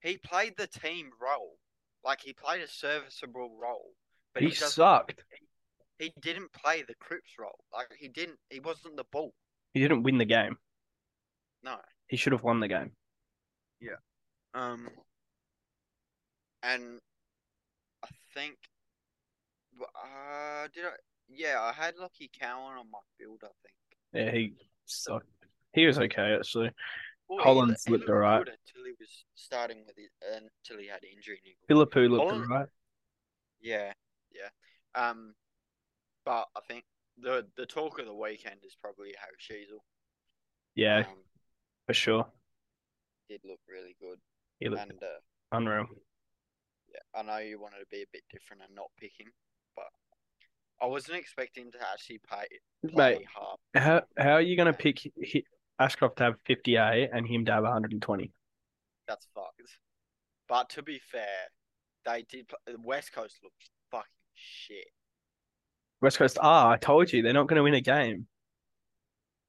He 0.00 0.16
played 0.16 0.54
the 0.56 0.66
team 0.66 1.10
role, 1.20 1.58
like 2.04 2.20
he 2.20 2.32
played 2.32 2.62
a 2.62 2.68
serviceable 2.68 3.56
role, 3.60 3.94
but 4.34 4.42
He 4.42 4.50
he, 4.50 4.54
sucked. 4.54 5.24
He 5.98 6.12
didn't 6.20 6.52
play 6.52 6.82
the 6.82 6.94
Cripps 6.94 7.38
role. 7.38 7.64
Like 7.72 7.88
he 7.98 8.08
didn't. 8.08 8.38
He 8.50 8.60
wasn't 8.60 8.96
the 8.96 9.04
ball. 9.10 9.34
He 9.74 9.80
didn't 9.80 10.04
win 10.04 10.18
the 10.18 10.24
game. 10.24 10.56
No. 11.62 11.76
He 12.06 12.16
should 12.16 12.32
have 12.32 12.42
won 12.44 12.60
the 12.60 12.68
game. 12.68 12.92
Yeah. 13.80 13.96
Um. 14.54 14.88
and 16.62 17.00
I 18.04 18.08
think, 18.34 18.56
uh, 19.80 20.68
did 20.74 20.84
I? 20.84 20.90
Yeah, 21.28 21.60
I 21.60 21.72
had 21.72 21.96
Lachie 21.96 22.30
Cowan 22.40 22.78
on 22.78 22.90
my 22.90 22.98
field. 23.18 23.42
I 23.44 23.48
think. 23.62 23.74
Yeah, 24.12 24.30
he 24.32 24.54
sucked. 24.86 25.26
He 25.72 25.86
was 25.86 25.98
okay 25.98 26.36
actually. 26.38 26.70
Well, 27.28 27.38
he, 27.38 27.44
Hollands 27.44 27.84
he 27.84 27.92
looked 27.92 28.08
alright. 28.08 28.44
good 28.44 28.54
until 28.54 28.84
he 28.86 28.92
was 28.98 29.24
starting 29.34 29.84
with 29.86 29.96
it, 29.98 30.10
until 30.22 30.80
he 30.82 30.88
had 30.88 31.04
injury. 31.04 31.40
Philippou 31.68 32.08
looked 32.10 32.32
alright. 32.32 32.68
Yeah, 33.60 33.92
yeah. 34.32 34.50
Um, 34.94 35.34
but 36.24 36.46
I 36.56 36.60
think 36.66 36.84
the 37.20 37.46
the 37.56 37.66
talk 37.66 37.98
of 37.98 38.06
the 38.06 38.14
weekend 38.14 38.60
is 38.64 38.76
probably 38.80 39.14
Harry 39.18 39.38
Sheezel. 39.64 39.80
Yeah, 40.74 41.00
Um, 41.00 41.16
for 41.86 41.94
sure. 41.94 42.26
did 43.28 43.40
look 43.44 43.60
really 43.68 43.96
good, 44.00 44.18
He 44.60 44.68
looked 44.68 44.82
and 44.90 45.02
uh, 45.02 45.20
unreal. 45.52 45.86
yeah, 46.90 47.20
I 47.20 47.22
know 47.22 47.38
you 47.38 47.60
wanted 47.60 47.80
to 47.80 47.86
be 47.90 48.02
a 48.02 48.12
bit 48.12 48.22
different 48.30 48.62
and 48.62 48.74
not 48.74 48.86
pick 48.98 49.12
him, 49.18 49.26
but 49.76 49.86
I 50.80 50.86
wasn't 50.86 51.18
expecting 51.18 51.70
to 51.72 51.78
actually 51.92 52.18
play 52.18 52.46
play 52.88 53.12
Mate, 53.14 53.26
hard. 53.34 53.58
how 53.74 54.02
how 54.16 54.32
are 54.32 54.40
you 54.40 54.56
gonna 54.56 54.72
pick 54.72 55.00
hi- 55.22 55.42
Ashcroft 55.78 56.16
to 56.18 56.24
have 56.24 56.34
58 56.46 57.10
and 57.12 57.26
him 57.26 57.44
to 57.46 57.52
have 57.52 57.62
120? 57.64 58.32
That's 59.06 59.26
fucked. 59.34 59.62
But 60.48 60.70
to 60.70 60.82
be 60.82 60.98
fair, 61.12 61.26
they 62.04 62.24
did. 62.28 62.50
The 62.66 62.76
West 62.82 63.12
Coast 63.12 63.36
looked 63.42 63.70
fucking 63.90 64.04
shit. 64.34 64.88
West 66.00 66.18
Coast, 66.18 66.38
ah, 66.40 66.70
I 66.70 66.76
told 66.76 67.12
you 67.12 67.22
they're 67.22 67.32
not 67.32 67.48
gonna 67.48 67.62
win 67.62 67.74
a 67.74 67.80
game. 67.80 68.26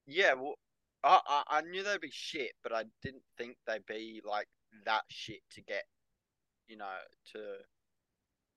Yeah, 0.07 0.33
well, 0.33 0.55
I, 1.03 1.19
I 1.27 1.43
I 1.57 1.61
knew 1.61 1.83
they'd 1.83 2.01
be 2.01 2.09
shit, 2.11 2.51
but 2.63 2.73
I 2.73 2.83
didn't 3.03 3.23
think 3.37 3.55
they'd 3.67 3.85
be 3.85 4.21
like 4.25 4.47
that 4.85 5.03
shit 5.09 5.39
to 5.53 5.61
get, 5.61 5.83
you 6.67 6.75
know, 6.77 6.85
to. 7.33 7.39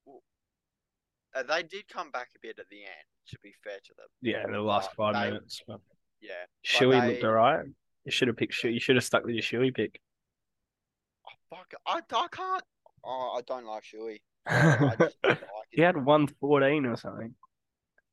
well, 0.05 0.21
uh, 1.35 1.43
they 1.43 1.63
did 1.63 1.87
come 1.87 2.11
back 2.11 2.29
a 2.35 2.39
bit 2.41 2.59
at 2.59 2.67
the 2.69 2.81
end. 2.81 3.07
To 3.29 3.37
be 3.41 3.53
fair 3.63 3.77
to 3.85 3.93
them, 3.95 4.07
Yeah, 4.21 4.43
in 4.43 4.51
the 4.51 4.59
last 4.59 4.91
five 4.95 5.13
they- 5.15 5.31
minutes. 5.31 5.61
But 5.65 5.79
yeah. 6.23 6.45
Shuey 6.65 6.99
they- 7.01 7.07
looked 7.13 7.23
alright. 7.23 7.65
You 8.05 8.11
should 8.11 8.27
have 8.27 8.37
picked 8.37 8.53
Shuey. 8.53 8.73
You 8.73 8.79
should 8.79 8.95
have 8.95 9.05
stuck 9.05 9.23
with 9.25 9.35
your 9.35 9.43
Shuey 9.43 9.73
pick. 9.73 10.01
Oh, 11.27 11.55
fuck, 11.57 11.73
I, 11.85 11.99
I 11.99 12.27
can't. 12.31 12.63
Oh, 13.05 13.35
I 13.37 13.41
don't 13.47 13.65
like 13.65 13.83
Shuey. 13.83 14.19
I 14.47 14.95
just 14.99 15.17
like 15.23 15.39
he 15.69 15.81
had 15.81 15.95
114 15.95 16.85
or 16.85 16.97
something. 16.97 17.33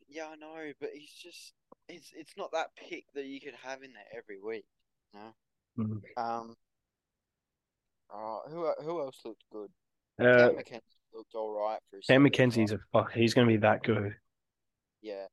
Yeah, 0.08 0.26
I 0.32 0.36
know, 0.36 0.72
but 0.80 0.90
he's 0.94 1.12
just. 1.12 1.54
It's 1.88 2.12
it's 2.14 2.36
not 2.36 2.52
that 2.52 2.68
pick 2.76 3.04
that 3.14 3.24
you 3.26 3.40
could 3.40 3.54
have 3.64 3.82
in 3.82 3.92
there 3.92 4.04
every 4.16 4.38
week. 4.40 4.64
No. 5.14 5.34
Mhm. 5.78 6.00
Um. 6.16 6.54
Oh, 8.12 8.40
who 8.48 8.72
who 8.84 9.00
else 9.00 9.20
looked 9.24 9.42
good? 9.52 9.70
Uh, 10.20 10.48
Cam 10.48 10.56
Mackenzie 10.56 10.84
looked 11.14 11.34
all 11.34 11.52
right 11.52 11.78
for 11.90 11.96
his 11.96 12.06
Sam 12.06 12.22
75. 12.22 12.22
Mackenzie's 12.22 12.72
a 12.72 12.78
fuck. 12.92 13.12
He's 13.12 13.34
gonna 13.34 13.46
be 13.48 13.56
that 13.58 13.82
good. 13.82 14.14
Yeah. 15.02 15.26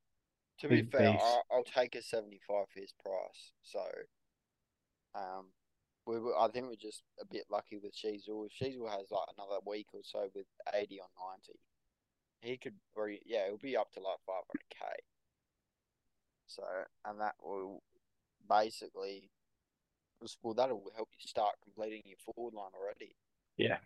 To 0.60 0.68
be 0.68 0.82
Big 0.82 0.92
fair. 0.92 1.10
I'll, 1.10 1.44
I'll 1.52 1.64
take 1.64 1.96
a 1.96 2.02
75 2.02 2.42
for 2.74 2.80
his 2.80 2.94
price. 3.04 3.54
So, 3.62 3.82
um, 5.14 5.46
we 6.08 6.20
were, 6.20 6.38
I 6.40 6.48
think 6.48 6.68
we're 6.68 6.76
just 6.76 7.04
a 7.22 7.26
bit 7.26 7.46
lucky 7.52 7.78
with 7.78 7.94
Sheezel. 7.94 8.48
If 8.48 8.54
Sheezel 8.54 8.90
has 8.90 9.12
like 9.12 9.28
another 9.38 9.60
week 9.66 9.88
or 9.94 10.02
so 10.04 10.30
with 10.34 10.48
80 10.74 11.00
or 11.00 11.08
90, 11.38 11.60
he 12.42 12.58
could, 12.58 12.76
yeah, 13.26 13.46
it'll 13.46 13.58
be 13.58 13.76
up 13.76 13.92
to 13.94 14.00
like 14.00 14.18
500k. 14.28 14.88
So, 16.48 16.64
and 17.06 17.20
that 17.20 17.36
will 17.44 17.84
basically, 18.50 19.30
well, 20.42 20.54
that'll 20.54 20.84
help 20.96 21.10
you 21.20 21.28
start 21.28 21.56
completing 21.62 22.04
your 22.06 22.18
forward 22.34 22.54
line 22.54 22.72
already. 22.80 23.16
Yeah. 23.58 23.78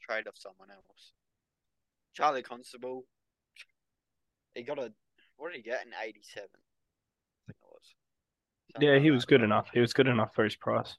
Trade 0.00 0.28
off 0.28 0.36
someone 0.36 0.70
else. 0.70 1.12
Charlie 2.14 2.42
Constable, 2.42 3.04
he 4.54 4.62
got 4.62 4.78
a, 4.78 4.92
what 5.40 5.52
did 5.52 5.56
he 5.56 5.62
get 5.62 5.84
in 5.86 5.92
87? 6.00 6.44
I 6.44 7.52
think 7.52 7.56
it 7.60 7.66
was. 7.66 7.94
Something 8.72 8.88
Yeah, 8.88 8.94
like 8.94 9.02
he 9.02 9.10
was 9.10 9.22
that. 9.22 9.28
good 9.28 9.42
enough. 9.42 9.70
He 9.72 9.80
was 9.80 9.92
good 9.92 10.06
enough 10.06 10.34
for 10.34 10.44
his 10.44 10.54
price. 10.56 10.96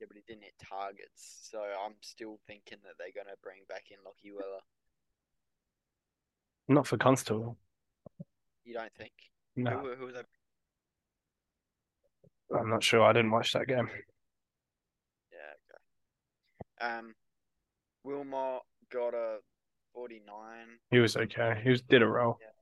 Yeah, 0.00 0.06
but 0.08 0.16
he 0.16 0.22
didn't 0.26 0.44
hit 0.44 0.54
targets. 0.58 1.48
So 1.50 1.60
I'm 1.60 1.94
still 2.00 2.38
thinking 2.46 2.78
that 2.84 2.94
they're 2.98 3.12
going 3.14 3.26
to 3.32 3.38
bring 3.42 3.60
back 3.68 3.84
in 3.90 3.98
Lachie 3.98 4.34
Weller. 4.34 4.60
Not 6.68 6.86
for 6.86 6.96
Constable. 6.96 7.56
You 8.64 8.74
don't 8.74 8.92
think? 8.96 9.12
No, 9.56 9.78
Who, 9.78 9.94
who? 9.94 10.10
I'm 12.56 12.70
not 12.70 12.82
sure. 12.82 13.02
I 13.02 13.12
didn't 13.12 13.30
watch 13.30 13.52
that 13.52 13.66
game. 13.66 13.88
Yeah, 15.32 16.86
okay. 16.86 16.94
Um, 16.98 17.14
Wilmot 18.04 18.62
got 18.92 19.14
a 19.14 19.38
49. 19.94 20.22
He 20.90 20.98
was 20.98 21.16
okay. 21.16 21.60
He 21.62 21.70
was 21.70 21.82
did 21.82 22.02
a 22.02 22.06
roll. 22.06 22.32
Alright. 22.32 22.54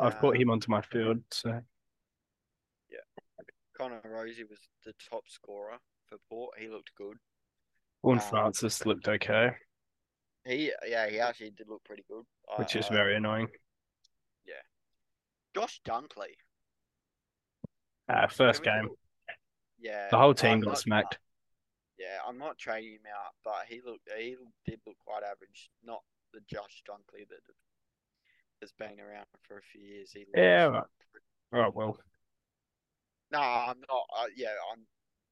I've 0.00 0.14
Um, 0.14 0.20
him 0.34 0.50
onto 0.50 0.70
my 0.70 0.80
field, 0.80 1.22
so 1.30 1.60
yeah, 2.88 2.98
Connor 3.76 4.00
Rozee 4.04 4.48
was 4.48 4.60
the 4.84 4.94
top 5.10 5.28
scorer 5.28 5.78
for 6.06 6.18
Port. 6.28 6.58
He 6.58 6.68
looked 6.68 6.94
good. 6.96 7.18
Vaughan 8.02 8.18
um, 8.18 8.24
Francis 8.30 8.86
looked 8.86 9.08
okay, 9.08 9.50
He, 10.44 10.72
yeah, 10.88 11.08
he 11.10 11.20
actually 11.20 11.50
did 11.50 11.68
look 11.68 11.84
pretty 11.84 12.04
good. 12.08 12.24
I- 12.50 12.58
which 12.60 12.74
is 12.76 12.86
I- 12.86 12.94
very 12.94 13.14
annoying. 13.16 13.48
Yeah, 14.46 14.54
Josh 15.54 15.80
Dunkley. 15.86 16.34
Uh, 18.08 18.26
first 18.26 18.62
game, 18.62 18.88
talk- 18.88 18.98
Yeah. 19.78 20.08
the 20.10 20.18
whole 20.18 20.34
team 20.34 20.52
I'm 20.54 20.60
got 20.60 20.70
not- 20.70 20.78
smacked. 20.78 21.18
Yeah, 21.98 22.18
I'm 22.26 22.38
not 22.38 22.56
trading 22.56 22.94
him 22.94 23.06
out, 23.14 23.34
but 23.44 23.66
he 23.68 23.82
looked 23.82 24.08
he 24.16 24.34
did 24.64 24.80
look 24.86 24.96
quite 24.98 25.22
average. 25.22 25.70
Not 25.82 26.02
the 26.32 26.40
Josh 26.40 26.82
Dunkley 26.88 27.28
that 27.28 27.44
has 28.60 28.72
been 28.72 29.00
around 29.00 29.26
for 29.42 29.58
a 29.58 29.62
few 29.62 29.82
years. 29.82 30.12
He 30.12 30.26
Yeah, 30.34 30.66
looks- 30.68 30.90
Oh 31.52 31.70
well, 31.74 31.98
No, 33.32 33.40
I'm 33.40 33.80
not. 33.88 34.06
Uh, 34.16 34.26
yeah, 34.36 34.54
I'm. 34.72 34.86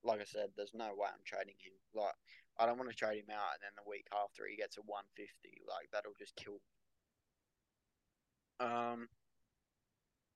Like 0.04 0.20
I 0.20 0.24
said, 0.24 0.50
there's 0.56 0.74
no 0.74 0.94
way 0.94 1.08
I'm 1.12 1.24
trading 1.24 1.54
him. 1.58 1.72
Like, 1.92 2.14
I 2.58 2.66
don't 2.66 2.78
want 2.78 2.88
to 2.90 2.96
trade 2.96 3.18
him 3.18 3.30
out, 3.34 3.54
and 3.54 3.62
then 3.62 3.72
the 3.76 3.88
week 3.88 4.06
after 4.12 4.46
he 4.46 4.56
gets 4.56 4.78
a 4.78 4.82
150. 4.82 5.60
Like, 5.68 5.88
that'll 5.92 6.12
just 6.18 6.36
kill. 6.36 6.60
Um. 8.60 9.08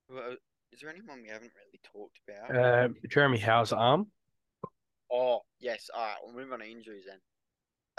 Well, 0.09 0.37
is 0.73 0.81
there 0.81 0.91
anyone 0.91 1.23
we 1.23 1.29
haven't 1.29 1.53
really 1.55 1.81
talked 1.83 2.19
about? 2.29 2.57
uh, 2.57 2.89
Jeremy 3.09 3.39
Howe's 3.39 3.73
arm. 3.73 4.11
Oh, 5.11 5.41
yes. 5.61 5.91
All 5.95 6.03
right, 6.03 6.17
we'll 6.23 6.35
move 6.35 6.53
on 6.53 6.61
to 6.61 6.67
injuries 6.67 7.05
then. 7.07 7.21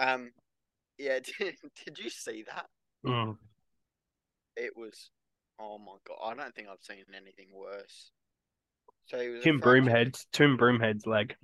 Um, 0.07 0.31
yeah. 0.97 1.19
Did, 1.19 1.55
did 1.85 1.99
you 1.99 2.09
see 2.09 2.43
that? 2.47 2.65
Mm. 3.05 3.37
It 4.55 4.75
was. 4.75 5.11
Oh 5.59 5.77
my 5.77 5.97
god! 6.07 6.17
I 6.23 6.33
don't 6.35 6.55
think 6.55 6.67
I've 6.67 6.81
seen 6.81 7.03
anything 7.15 7.47
worse. 7.53 8.11
So 9.05 9.19
he 9.19 9.29
was 9.29 9.43
Tim 9.43 9.59
Broomhead's 9.59 10.25
Tim 10.31 10.57
Broomhead's 10.57 11.05
leg. 11.05 11.35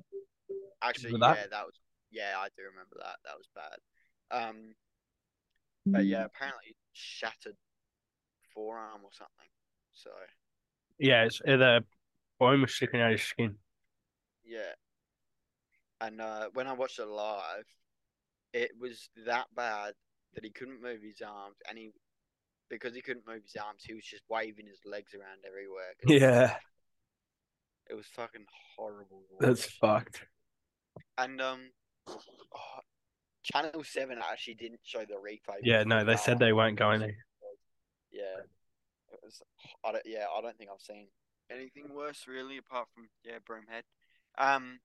Actually, 0.81 1.13
Remember 1.13 1.35
yeah, 1.35 1.41
that? 1.41 1.49
that 1.51 1.65
was 1.65 1.75
yeah, 2.11 2.33
I 2.37 2.47
do 2.57 2.63
remember 2.63 2.97
that. 2.99 3.17
That 3.25 3.37
was 3.37 3.49
bad. 3.53 3.77
Um, 4.31 4.75
but 5.85 6.05
yeah, 6.05 6.25
apparently 6.25 6.75
shattered 6.93 7.55
forearm 8.53 9.01
or 9.03 9.11
something. 9.11 9.49
So 9.93 10.09
Yeah, 10.97 11.25
it's, 11.25 11.41
uh, 11.47 11.57
the 11.57 11.83
bone 12.39 12.61
was 12.61 12.73
sticking 12.73 13.01
out 13.01 13.11
of 13.13 13.19
his 13.19 13.27
skin. 13.27 13.55
yeah, 14.45 14.73
and 16.01 16.21
uh, 16.21 16.49
when 16.53 16.67
I 16.67 16.73
watched 16.73 16.99
it 16.99 17.07
live, 17.07 17.65
it 18.53 18.71
was 18.79 19.09
that 19.25 19.47
bad 19.55 19.93
that 20.33 20.43
he 20.43 20.49
couldn't 20.51 20.81
move 20.81 21.01
his 21.01 21.21
arms, 21.21 21.57
and 21.67 21.77
he 21.77 21.91
because 22.69 22.93
he 22.93 23.01
couldn't 23.01 23.27
move 23.27 23.43
his 23.43 23.55
arms, 23.55 23.83
he 23.85 23.93
was 23.93 24.03
just 24.03 24.23
waving 24.29 24.67
his 24.67 24.79
legs 24.85 25.13
around 25.13 25.39
everywhere. 25.45 25.93
Yeah, 26.07 26.55
it 27.89 27.95
was 27.95 28.05
fucking 28.15 28.45
horrible. 28.75 29.23
that's 29.39 29.65
fucked. 29.65 30.25
And 31.17 31.41
um, 31.41 31.71
oh, 32.07 32.19
Channel 33.43 33.83
Seven 33.83 34.19
actually 34.31 34.55
didn't 34.55 34.81
show 34.83 34.99
the 34.99 35.15
replay. 35.15 35.57
Yeah, 35.63 35.83
no, 35.83 36.03
they 36.03 36.17
said 36.17 36.39
they 36.39 36.53
weren't 36.53 36.77
going 36.77 36.99
there. 36.99 37.17
Yeah, 38.11 38.43
it 39.11 39.19
was. 39.23 39.41
I 39.83 39.91
don't. 39.93 40.03
Yeah, 40.05 40.25
I 40.35 40.41
don't 40.41 40.57
think 40.57 40.69
I've 40.73 40.81
seen 40.81 41.07
anything 41.51 41.93
worse 41.93 42.25
really, 42.27 42.57
apart 42.57 42.87
from 42.93 43.09
yeah, 43.23 43.39
Broomhead. 43.47 43.83
Um, 44.37 44.79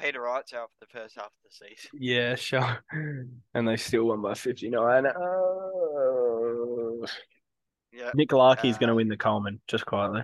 Peter 0.00 0.20
Wright's 0.22 0.52
out 0.52 0.70
for 0.78 0.86
the 0.86 0.98
first 0.98 1.16
half 1.16 1.26
of 1.26 1.32
the 1.44 1.50
season. 1.50 1.90
Yeah, 1.94 2.34
sure. 2.36 2.78
And 3.54 3.66
they 3.66 3.76
still 3.76 4.04
won 4.04 4.22
by 4.22 4.34
59. 4.34 5.06
Oh. 5.16 7.04
Yeah, 7.92 8.10
Nick 8.14 8.32
Larkey's 8.32 8.78
going 8.78 8.88
to 8.88 8.92
Uh, 8.92 8.96
win 8.96 9.08
the 9.08 9.16
Coleman, 9.16 9.60
just 9.66 9.86
quietly. 9.86 10.22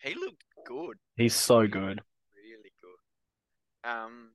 he 0.00 0.14
looked 0.14 0.44
good, 0.66 0.96
He's 1.16 1.34
so 1.34 1.66
good. 1.66 2.00
really 2.34 2.72
good. 2.80 3.88
Um, 3.90 4.30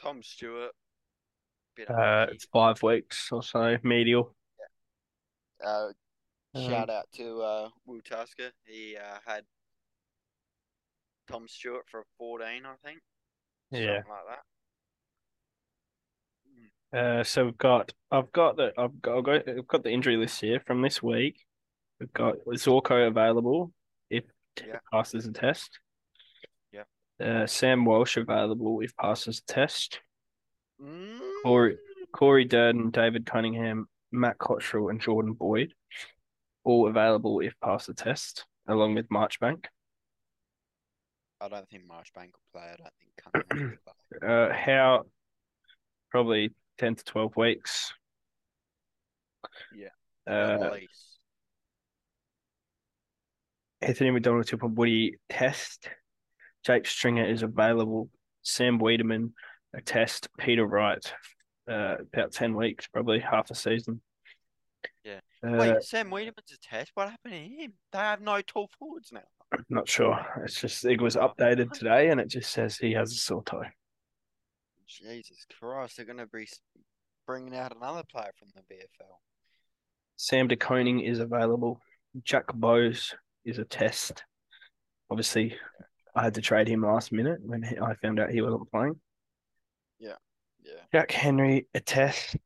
Tom 0.00 0.22
Stewart, 0.22 0.72
bit 1.76 1.88
Uh, 1.90 2.26
it's 2.30 2.46
five 2.46 2.82
weeks 2.82 3.30
or 3.32 3.42
so, 3.42 3.78
medial. 3.82 4.34
Yeah. 5.60 5.66
Uh, 5.68 5.92
Um, 6.54 6.68
shout 6.70 6.90
out 6.90 7.06
to 7.14 7.40
uh, 7.42 7.68
Will 7.86 8.00
Tusker. 8.02 8.50
He 8.64 8.96
uh, 8.96 9.18
had 9.26 9.44
Tom 11.30 11.46
Stewart 11.48 11.84
for 11.90 12.00
a 12.00 12.04
14, 12.18 12.46
I 12.64 12.74
think. 12.86 13.00
Yeah. 13.70 13.96
Something 14.02 14.10
like 14.10 14.38
that. 16.92 16.98
Uh, 16.98 17.24
so 17.24 17.44
we've 17.46 17.58
got 17.58 17.92
I've 18.10 18.30
got 18.32 18.56
the 18.56 18.72
I've 18.78 19.02
got 19.02 19.18
I've 19.18 19.24
got, 19.24 19.48
I've 19.48 19.66
got 19.66 19.82
the 19.82 19.90
injury 19.90 20.16
list 20.16 20.40
here 20.40 20.60
from 20.60 20.82
this 20.82 21.02
week. 21.02 21.44
We've 22.00 22.12
got 22.12 22.36
Zorko 22.54 23.08
available 23.08 23.72
if 24.08 24.24
Yeah. 24.64 24.78
passes 24.92 25.24
the 25.26 25.32
test. 25.32 25.80
Yeah. 26.72 26.84
Uh, 27.20 27.46
Sam 27.46 27.84
Walsh 27.84 28.16
available 28.16 28.80
if 28.80 28.96
passes 28.96 29.42
the 29.46 29.52
test. 29.52 30.00
Mm. 30.80 31.18
Corey 31.42 31.76
Corey 32.12 32.46
Durdin, 32.46 32.92
David 32.92 33.26
Cunningham, 33.26 33.88
Matt 34.12 34.38
Cottrell, 34.38 34.88
and 34.88 35.00
Jordan 35.00 35.32
Boyd, 35.32 35.74
all 36.64 36.88
available 36.88 37.40
if 37.40 37.54
pass 37.60 37.86
the 37.86 37.94
test, 37.94 38.46
along 38.68 38.94
with 38.94 39.08
Marchbank. 39.08 39.66
I 41.40 41.48
don't 41.48 41.68
think 41.68 41.84
Marchbank 41.84 42.30
will 42.32 42.52
play. 42.52 42.62
I 42.62 42.76
don't 42.76 42.92
think 42.98 43.46
Cunningham 43.50 43.78
will 43.90 43.94
play. 44.20 44.28
Uh, 44.28 44.52
how 44.52 45.02
probably 46.10 46.50
ten 46.78 46.94
to 46.94 47.04
twelve 47.04 47.36
weeks. 47.36 47.92
Yeah. 49.74 50.32
Uh. 50.32 50.70
Anthony 53.82 54.10
McDonald-Tipungwuti 54.10 55.12
test. 55.28 55.88
Jake 56.64 56.86
Stringer 56.86 57.26
is 57.26 57.42
available. 57.42 58.08
Sam 58.42 58.78
Weideman 58.78 59.32
a 59.74 59.80
test. 59.80 60.28
Peter 60.38 60.66
Wright, 60.66 61.12
uh, 61.70 61.96
about 62.12 62.32
ten 62.32 62.54
weeks, 62.54 62.86
probably 62.88 63.20
half 63.20 63.50
a 63.50 63.54
season. 63.54 64.00
Yeah. 65.04 65.20
Uh, 65.46 65.56
Wait, 65.58 65.82
Sam 65.82 66.10
Weideman's 66.10 66.52
a 66.52 66.58
test. 66.58 66.90
What 66.94 67.10
happened 67.10 67.34
to 67.34 67.38
him? 67.38 67.74
They 67.92 67.98
have 67.98 68.20
no 68.20 68.40
tall 68.40 68.70
forwards 68.78 69.12
now. 69.12 69.20
Not 69.68 69.88
sure. 69.88 70.18
It's 70.44 70.60
just 70.60 70.84
it 70.84 71.00
was 71.00 71.16
updated 71.16 71.72
today, 71.72 72.10
and 72.10 72.20
it 72.20 72.28
just 72.28 72.50
says 72.52 72.76
he 72.76 72.92
has 72.92 73.12
a 73.12 73.16
sore 73.16 73.42
toe. 73.44 73.64
Jesus 74.86 75.46
Christ, 75.58 75.96
they're 75.96 76.06
going 76.06 76.18
to 76.18 76.26
be 76.26 76.48
bringing 77.26 77.56
out 77.56 77.76
another 77.76 78.02
player 78.10 78.30
from 78.38 78.48
the 78.54 78.62
VFL. 78.74 79.16
Sam 80.16 80.48
De 80.48 80.56
Koning 80.56 81.00
is 81.00 81.18
available. 81.18 81.80
Jack 82.22 82.46
Bowes 82.54 83.14
is 83.44 83.58
a 83.58 83.64
test. 83.64 84.24
Obviously, 85.10 85.56
I 86.14 86.22
had 86.22 86.34
to 86.34 86.40
trade 86.40 86.68
him 86.68 86.82
last 86.82 87.12
minute 87.12 87.40
when 87.42 87.64
I 87.64 87.94
found 87.94 88.20
out 88.20 88.30
he 88.30 88.40
wasn't 88.40 88.70
playing. 88.70 88.98
Yeah, 89.98 90.14
yeah. 90.64 90.80
Jack 90.92 91.10
Henry, 91.10 91.66
a 91.74 91.80
test. 91.80 92.36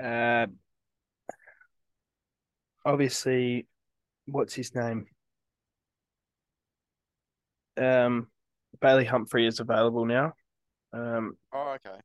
Uh, 0.00 0.46
obviously, 2.84 3.66
what's 4.26 4.54
his 4.54 4.74
name? 4.74 5.06
Um, 7.78 8.28
Bailey 8.80 9.04
Humphrey 9.04 9.46
is 9.46 9.60
available 9.60 10.04
now. 10.04 10.34
Um, 10.92 11.36
Oh, 11.52 11.76
okay. 11.76 11.98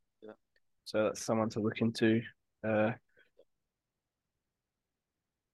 so 0.86 1.04
that's 1.04 1.24
someone 1.24 1.50
to 1.50 1.60
look 1.60 1.82
into. 1.82 2.22
Uh, 2.66 2.92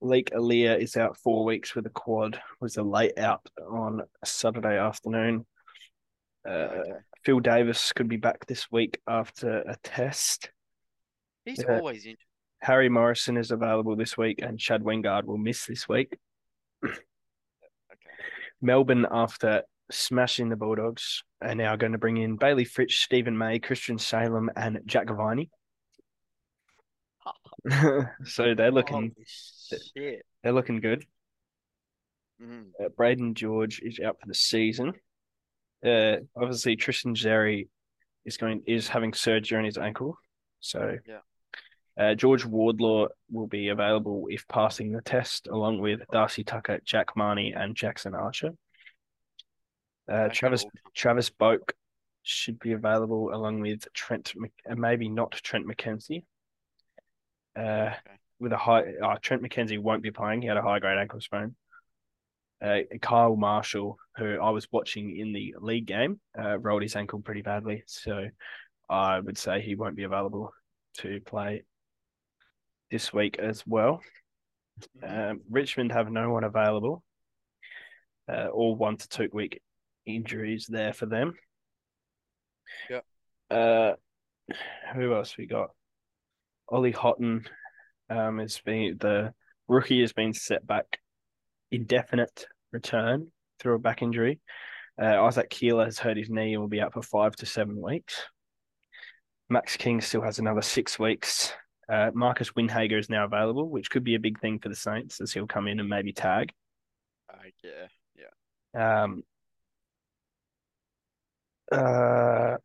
Leek 0.02 0.32
Aaliyah 0.32 0.80
is 0.80 0.96
out 0.96 1.18
four 1.18 1.44
weeks 1.44 1.76
with 1.76 1.86
a 1.86 1.90
quad. 1.90 2.42
Was 2.62 2.78
a 2.78 2.84
late 2.84 3.18
out 3.18 3.42
on 3.70 4.02
Saturday 4.24 4.78
afternoon. 4.78 5.46
Uh, 6.48 6.52
okay. 6.52 6.92
Phil 7.26 7.40
Davis 7.42 7.92
could 7.92 8.08
be 8.08 8.18
back 8.18 8.46
this 8.46 8.72
week 8.72 9.00
after 9.08 9.60
a 9.60 9.76
test. 9.84 10.52
He's 11.46 11.64
yeah. 11.68 11.78
always 11.78 12.06
injured. 12.06 12.20
Harry 12.62 12.90
Morrison 12.90 13.38
is 13.38 13.52
available 13.52 13.96
this 13.96 14.18
week, 14.18 14.42
and 14.42 14.60
Chad 14.60 14.84
Wingard 14.84 15.26
will 15.26 15.38
miss 15.38 15.66
this 15.66 15.88
week. 15.88 16.18
Okay. 16.86 16.96
Melbourne, 18.62 19.06
after 19.10 19.64
smashing 19.92 20.50
the 20.50 20.56
Bulldogs, 20.56 21.24
are 21.42 21.56
now 21.56 21.76
going 21.76 21.94
to 21.94 21.98
bring 21.98 22.18
in 22.18 22.38
Bailey 22.38 22.66
Fritsch, 22.66 23.04
Steven 23.04 23.38
May, 23.38 23.60
Christian 23.60 23.98
Salem, 23.98 24.50
and 24.56 24.80
Jack 24.86 25.10
Viney. 25.10 25.50
so 28.26 28.56
they're 28.56 28.72
looking 28.72 29.14
they're 30.44 30.54
looking 30.54 30.80
good. 30.80 31.06
Mm. 32.42 32.68
Uh, 32.84 32.90
Braden 32.96 33.36
George 33.36 33.82
is 33.82 34.00
out 34.00 34.18
for 34.20 34.28
the 34.28 34.34
season. 34.34 34.94
Uh, 35.86 36.18
obviously 36.36 36.76
Tristan 36.76 37.16
Xerri 37.16 37.68
is 38.26 38.38
going 38.38 38.64
is 38.66 38.88
having 38.88 39.14
surgery 39.14 39.58
on 39.58 39.66
his 39.66 39.78
ankle, 39.78 40.18
so 40.60 40.98
Yeah. 41.08 41.20
Uh, 41.98 42.16
George 42.16 42.46
Wardlaw 42.46 43.08
will 43.30 43.48
be 43.48 43.68
available 43.68 44.28
if 44.30 44.48
passing 44.48 44.94
the 44.94 45.02
test, 45.02 45.48
along 45.48 45.82
with 45.82 46.00
Darcy 46.14 46.46
Tucker, 46.46 46.80
Jack 46.86 47.08
Mahony, 47.18 47.52
and 47.52 47.76
Jackson 47.76 48.16
Archer. 48.16 48.52
Uh, 50.10 50.30
Travis 50.30 50.66
Travis 50.96 51.30
Boak 51.30 51.72
should 52.24 52.60
be 52.60 52.74
available 52.74 53.34
along 53.34 53.60
with 53.62 53.92
Trent, 53.94 54.34
Mc- 54.36 54.52
uh, 54.70 54.76
maybe 54.76 55.10
not 55.10 55.32
Trent 55.32 55.66
McKenzie. 55.68 56.26
Uh, 57.56 57.94
Okay. 57.94 58.18
with 58.40 58.54
a 58.54 58.58
high, 58.58 58.94
uh, 59.04 59.18
Trent 59.22 59.42
McKenzie 59.44 59.80
won't 59.80 60.04
be 60.04 60.12
playing. 60.12 60.42
He 60.42 60.48
had 60.48 60.58
a 60.58 60.62
high 60.62 60.80
grade 60.80 60.98
ankle 60.98 61.20
sprain. 61.22 61.56
Uh, 62.62 62.80
Kyle 63.02 63.36
Marshall, 63.36 63.98
who 64.18 64.40
I 64.40 64.50
was 64.50 64.68
watching 64.72 65.16
in 65.18 65.32
the 65.34 65.56
league 65.60 65.86
game, 65.86 66.20
uh, 66.38 66.58
rolled 66.60 66.82
his 66.82 66.96
ankle 66.96 67.22
pretty 67.22 67.42
badly. 67.42 67.84
So 67.88 68.30
I 68.90 69.20
would 69.20 69.38
say 69.38 69.62
he 69.62 69.76
won't 69.76 69.96
be 69.96 70.04
available 70.04 70.54
to 71.00 71.22
play 71.22 71.64
this 72.92 73.14
week 73.14 73.40
as 73.40 73.66
well. 73.66 74.02
Mhm. 74.98 75.32
Um, 75.32 75.42
Richmond 75.50 75.92
have 75.92 76.12
no 76.12 76.32
one 76.32 76.44
available. 76.44 77.04
Uh, 78.28 78.48
all 78.48 78.76
one 78.76 78.98
to 78.98 79.08
two 79.10 79.30
week 79.32 79.62
injuries 80.16 80.68
there 80.70 80.94
for 80.94 81.06
them. 81.06 81.34
Yep. 82.90 83.06
Uh, 83.50 83.92
who 84.94 85.14
else 85.14 85.38
we 85.38 85.46
got? 85.46 85.70
Ollie 86.68 86.92
Houghton 86.92 87.46
um, 88.10 88.40
has 88.40 88.60
been 88.64 88.98
the 89.00 89.34
rookie 89.68 90.02
has 90.02 90.14
been 90.14 90.34
set 90.34 90.66
back 90.66 91.00
indefinite 91.72 92.48
return 92.72 93.32
through 93.60 93.76
a 93.76 93.80
back 93.80 94.02
injury. 94.02 94.40
Uh, 95.02 95.24
Isaac 95.24 95.50
Keeler 95.50 95.86
has 95.86 96.00
hurt 96.00 96.18
his 96.18 96.30
knee 96.30 96.54
and 96.54 96.62
will 96.62 96.68
be 96.68 96.82
out 96.82 96.94
for 96.94 97.02
five 97.02 97.36
to 97.38 97.46
seven 97.46 97.82
weeks. 97.82 98.22
Max 99.50 99.78
King 99.78 100.02
still 100.02 100.22
has 100.22 100.40
another 100.40 100.62
six 100.62 101.00
weeks. 101.00 101.54
Uh, 101.92 102.12
Marcus 102.14 102.52
Windhager 102.52 103.00
is 103.00 103.10
now 103.10 103.26
available, 103.26 103.70
which 103.70 103.90
could 103.90 104.04
be 104.04 104.16
a 104.16 104.20
big 104.20 104.40
thing 104.40 104.60
for 104.60 104.70
the 104.70 104.76
Saints 104.76 105.22
as 105.22 105.32
he'll 105.32 105.48
come 105.48 105.68
in 105.68 105.80
and 105.80 105.90
maybe 105.90 106.14
tag. 106.14 106.52
Uh, 107.32 107.38
yeah. 108.76 109.04
Um, 109.04 109.24
uh, 111.72 112.58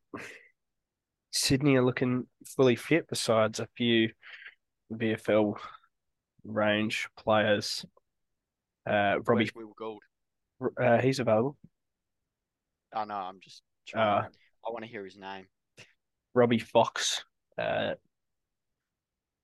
Sydney 1.32 1.76
are 1.76 1.84
looking 1.84 2.26
fully 2.56 2.76
fit, 2.76 3.06
besides 3.08 3.60
a 3.60 3.68
few 3.76 4.10
VFL 4.92 5.56
range 6.44 7.08
players. 7.16 7.84
Uh, 8.88 9.16
Robbie, 9.26 9.50
Will 9.54 9.72
Gould? 9.76 10.02
uh, 10.80 10.98
he's 10.98 11.18
available. 11.18 11.56
Oh 12.94 13.04
no, 13.04 13.14
I'm 13.14 13.40
just 13.40 13.62
trying. 13.88 14.24
Uh, 14.24 14.28
I 14.66 14.70
want 14.70 14.84
to 14.84 14.90
hear 14.90 15.04
his 15.04 15.16
name. 15.16 15.46
Robbie 16.34 16.58
Fox 16.58 17.24
uh, 17.58 17.94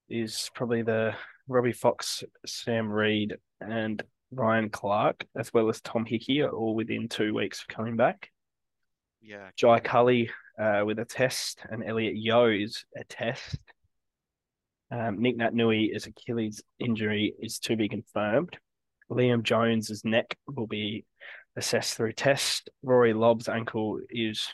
is 0.08 0.50
probably 0.54 0.82
the 0.82 1.14
Robbie 1.48 1.72
Fox, 1.72 2.22
Sam 2.46 2.88
Reid, 2.90 3.36
and 3.60 4.02
Ryan 4.32 4.70
Clarke, 4.70 5.26
as 5.36 5.52
well 5.52 5.68
as 5.68 5.80
Tom 5.80 6.04
Hickey, 6.04 6.42
are 6.42 6.50
all 6.50 6.74
within 6.74 7.08
two 7.08 7.34
weeks 7.34 7.60
of 7.62 7.68
coming 7.68 7.96
back. 7.96 8.30
Yeah. 9.20 9.50
Jai 9.56 9.80
Culley 9.80 10.30
uh, 10.58 10.82
with 10.84 10.98
a 10.98 11.04
test, 11.04 11.60
and 11.68 11.84
Elliot 11.84 12.16
Yeo 12.16 12.50
is 12.50 12.84
a 12.96 13.04
test. 13.04 13.58
Um, 14.90 15.20
Nic 15.20 15.38
Naitanui 15.38 15.94
is 15.94 16.06
Achilles 16.06 16.62
injury 16.78 17.34
is 17.40 17.58
to 17.60 17.76
be 17.76 17.88
confirmed. 17.88 18.58
Liam 19.10 19.42
Jones's 19.42 20.04
neck 20.04 20.36
will 20.46 20.66
be 20.66 21.04
assessed 21.56 21.94
through 21.94 22.12
test. 22.12 22.70
Rory 22.82 23.12
Lobb's 23.12 23.48
ankle 23.48 24.00
is 24.08 24.48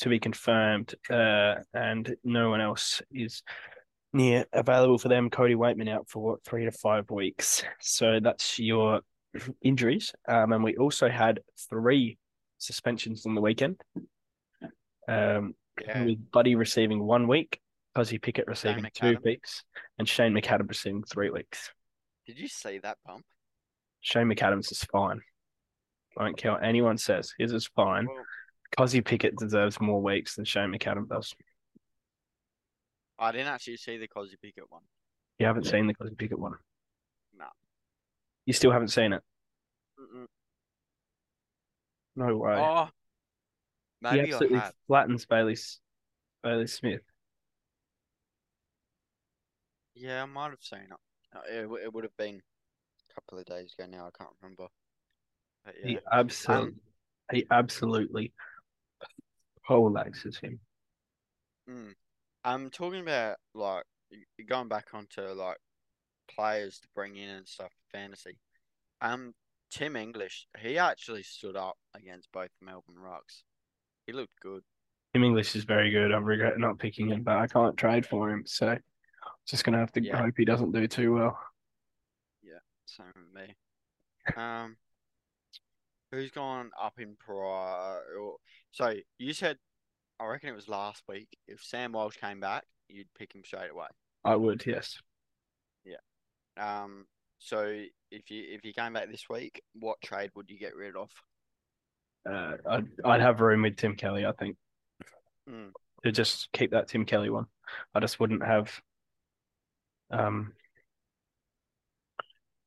to 0.00 0.08
be 0.08 0.18
confirmed, 0.18 0.94
uh, 1.10 1.56
and 1.74 2.14
no 2.24 2.50
one 2.50 2.60
else 2.60 3.02
is 3.12 3.42
near 4.12 4.44
available 4.52 4.98
for 4.98 5.08
them. 5.08 5.30
Cody 5.30 5.54
Weightman 5.54 5.88
out 5.88 6.08
for 6.08 6.38
three 6.44 6.64
to 6.64 6.72
five 6.72 7.10
weeks. 7.10 7.62
So 7.80 8.20
that's 8.20 8.58
your 8.58 9.00
injuries. 9.62 10.12
Um, 10.28 10.52
and 10.52 10.64
we 10.64 10.76
also 10.76 11.08
had 11.08 11.40
three 11.70 12.18
suspensions 12.62 13.26
on 13.26 13.34
the 13.34 13.40
weekend. 13.40 13.80
Um, 15.08 15.54
Yeah. 15.80 16.04
with 16.04 16.30
Buddy 16.30 16.54
receiving 16.54 17.02
one 17.02 17.26
week, 17.26 17.60
Fuzzy 17.94 18.18
Pickett 18.18 18.46
receiving 18.46 18.86
two 18.94 19.18
weeks, 19.24 19.64
and 19.98 20.08
Shane 20.08 20.32
McAdams 20.32 20.68
receiving 20.68 21.02
three 21.02 21.30
weeks. 21.30 21.70
Did 22.26 22.38
you 22.38 22.46
see 22.48 22.78
that 22.78 22.98
bump? 23.04 23.24
Shane 24.00 24.28
McAdams 24.28 24.70
is 24.70 24.84
fine. 24.84 25.20
I 26.18 26.24
don't 26.24 26.36
care 26.36 26.52
what 26.52 26.62
anyone 26.64 26.98
says. 26.98 27.32
His 27.38 27.52
is 27.52 27.66
fine. 27.74 28.06
Well, 28.06 28.24
Kozzy 28.78 29.04
Pickett 29.04 29.36
deserves 29.36 29.80
more 29.80 30.00
weeks 30.02 30.36
than 30.36 30.44
Shane 30.44 30.70
McAdams 30.70 31.08
does. 31.08 31.34
I 33.18 33.32
didn't 33.32 33.48
actually 33.48 33.78
see 33.78 33.96
the 33.98 34.08
Kozzy 34.08 34.40
Pickett 34.40 34.70
one. 34.70 34.82
You 35.38 35.46
haven't 35.46 35.64
seen 35.64 35.86
the 35.86 35.94
Kozzy 35.94 36.16
Pickett 36.16 36.38
one. 36.38 36.54
No. 37.36 37.46
You 38.44 38.52
still 38.52 38.70
haven't 38.72 38.88
seen 38.88 39.12
it. 39.14 39.22
No 42.16 42.36
way. 42.36 42.58
Oh, 42.60 42.90
he 44.08 44.20
maybe 44.20 44.34
I 44.34 44.42
absolutely 44.42 44.48
have. 44.52 44.74
flattens 44.86 45.26
Bailey 45.26 45.56
Bailey 46.42 46.66
Smith. 46.66 47.02
Yeah, 49.94 50.22
I 50.22 50.26
might 50.26 50.50
have 50.50 50.62
seen 50.62 50.88
it. 50.90 51.36
Uh, 51.36 51.40
It, 51.50 51.62
w- 51.62 51.82
it 51.82 51.92
would 51.92 52.04
have 52.04 52.16
been 52.16 52.36
a 53.10 53.14
couple 53.14 53.38
of 53.38 53.44
days 53.46 53.74
ago 53.74 53.86
now. 53.88 54.06
I 54.06 54.10
can't 54.16 54.34
remember. 54.40 54.68
But 55.64 55.74
yeah. 55.80 55.88
He 55.88 55.98
absolutely, 56.10 56.80
he 57.32 57.46
absolutely 57.50 58.32
poleaxes 59.66 60.38
him. 60.38 60.60
Mm. 61.68 61.94
I'm 62.44 62.70
talking 62.70 63.00
about 63.00 63.36
like 63.54 63.84
y- 64.10 64.44
going 64.46 64.68
back 64.68 64.88
onto 64.94 65.22
like 65.22 65.58
players 66.28 66.80
to 66.80 66.88
bring 66.94 67.16
in 67.16 67.28
and 67.30 67.48
stuff 67.48 67.72
for 67.72 67.98
fantasy. 67.98 68.38
Um, 69.00 69.34
Tim 69.72 69.96
English, 69.96 70.46
he 70.60 70.78
actually 70.78 71.22
stood 71.22 71.56
up 71.56 71.76
against 71.94 72.30
both 72.32 72.50
Melbourne 72.60 72.98
Rocks. 72.98 73.42
He 74.06 74.12
looked 74.12 74.38
good. 74.40 74.62
Tim 75.14 75.24
English 75.24 75.56
is 75.56 75.64
very 75.64 75.90
good. 75.90 76.12
I 76.12 76.18
regret 76.18 76.58
not 76.58 76.78
picking 76.78 77.08
him, 77.08 77.22
but 77.22 77.36
I 77.38 77.46
can't 77.46 77.76
trade 77.76 78.04
for 78.06 78.30
him, 78.30 78.44
so 78.46 78.76
just 79.46 79.64
gonna 79.64 79.78
have 79.78 79.92
to 79.92 80.02
Yeah. 80.02 80.18
hope 80.18 80.34
he 80.36 80.44
doesn't 80.44 80.72
do 80.72 80.86
too 80.86 81.14
well. 81.14 81.38
Yeah, 82.42 82.58
same 82.86 83.12
with 83.16 83.32
me. 83.32 83.56
Um, 84.36 84.76
who's 86.10 86.30
gone 86.30 86.70
up 86.78 86.98
in 87.00 87.16
price? 87.16 88.02
So 88.72 88.94
you 89.18 89.32
said, 89.32 89.58
I 90.20 90.26
reckon 90.26 90.50
it 90.50 90.54
was 90.54 90.68
last 90.68 91.02
week. 91.08 91.28
If 91.48 91.62
Sam 91.62 91.92
Walsh 91.92 92.16
came 92.16 92.40
back, 92.40 92.64
you'd 92.88 93.12
pick 93.14 93.34
him 93.34 93.42
straight 93.44 93.70
away. 93.70 93.88
I 94.24 94.36
would, 94.36 94.64
yes. 94.66 95.00
Yeah. 95.84 95.96
Um, 96.56 97.06
so 97.44 97.62
if 98.10 98.30
you 98.30 98.44
if 98.48 98.64
you 98.64 98.72
came 98.72 98.92
back 98.92 99.10
this 99.10 99.28
week, 99.28 99.62
what 99.74 100.00
trade 100.00 100.30
would 100.34 100.50
you 100.50 100.58
get 100.58 100.76
rid 100.76 100.96
of? 100.96 101.10
Uh, 102.28 102.56
I'd 102.68 102.86
I'd 103.04 103.20
have 103.20 103.40
room 103.40 103.62
with 103.62 103.76
Tim 103.76 103.96
Kelly. 103.96 104.24
I 104.26 104.32
think 104.32 104.56
Mm. 105.50 105.72
to 106.04 106.12
just 106.12 106.52
keep 106.52 106.70
that 106.70 106.86
Tim 106.86 107.04
Kelly 107.04 107.28
one. 107.28 107.46
I 107.94 107.98
just 108.00 108.20
wouldn't 108.20 108.44
have. 108.46 108.80
Um, 110.10 110.52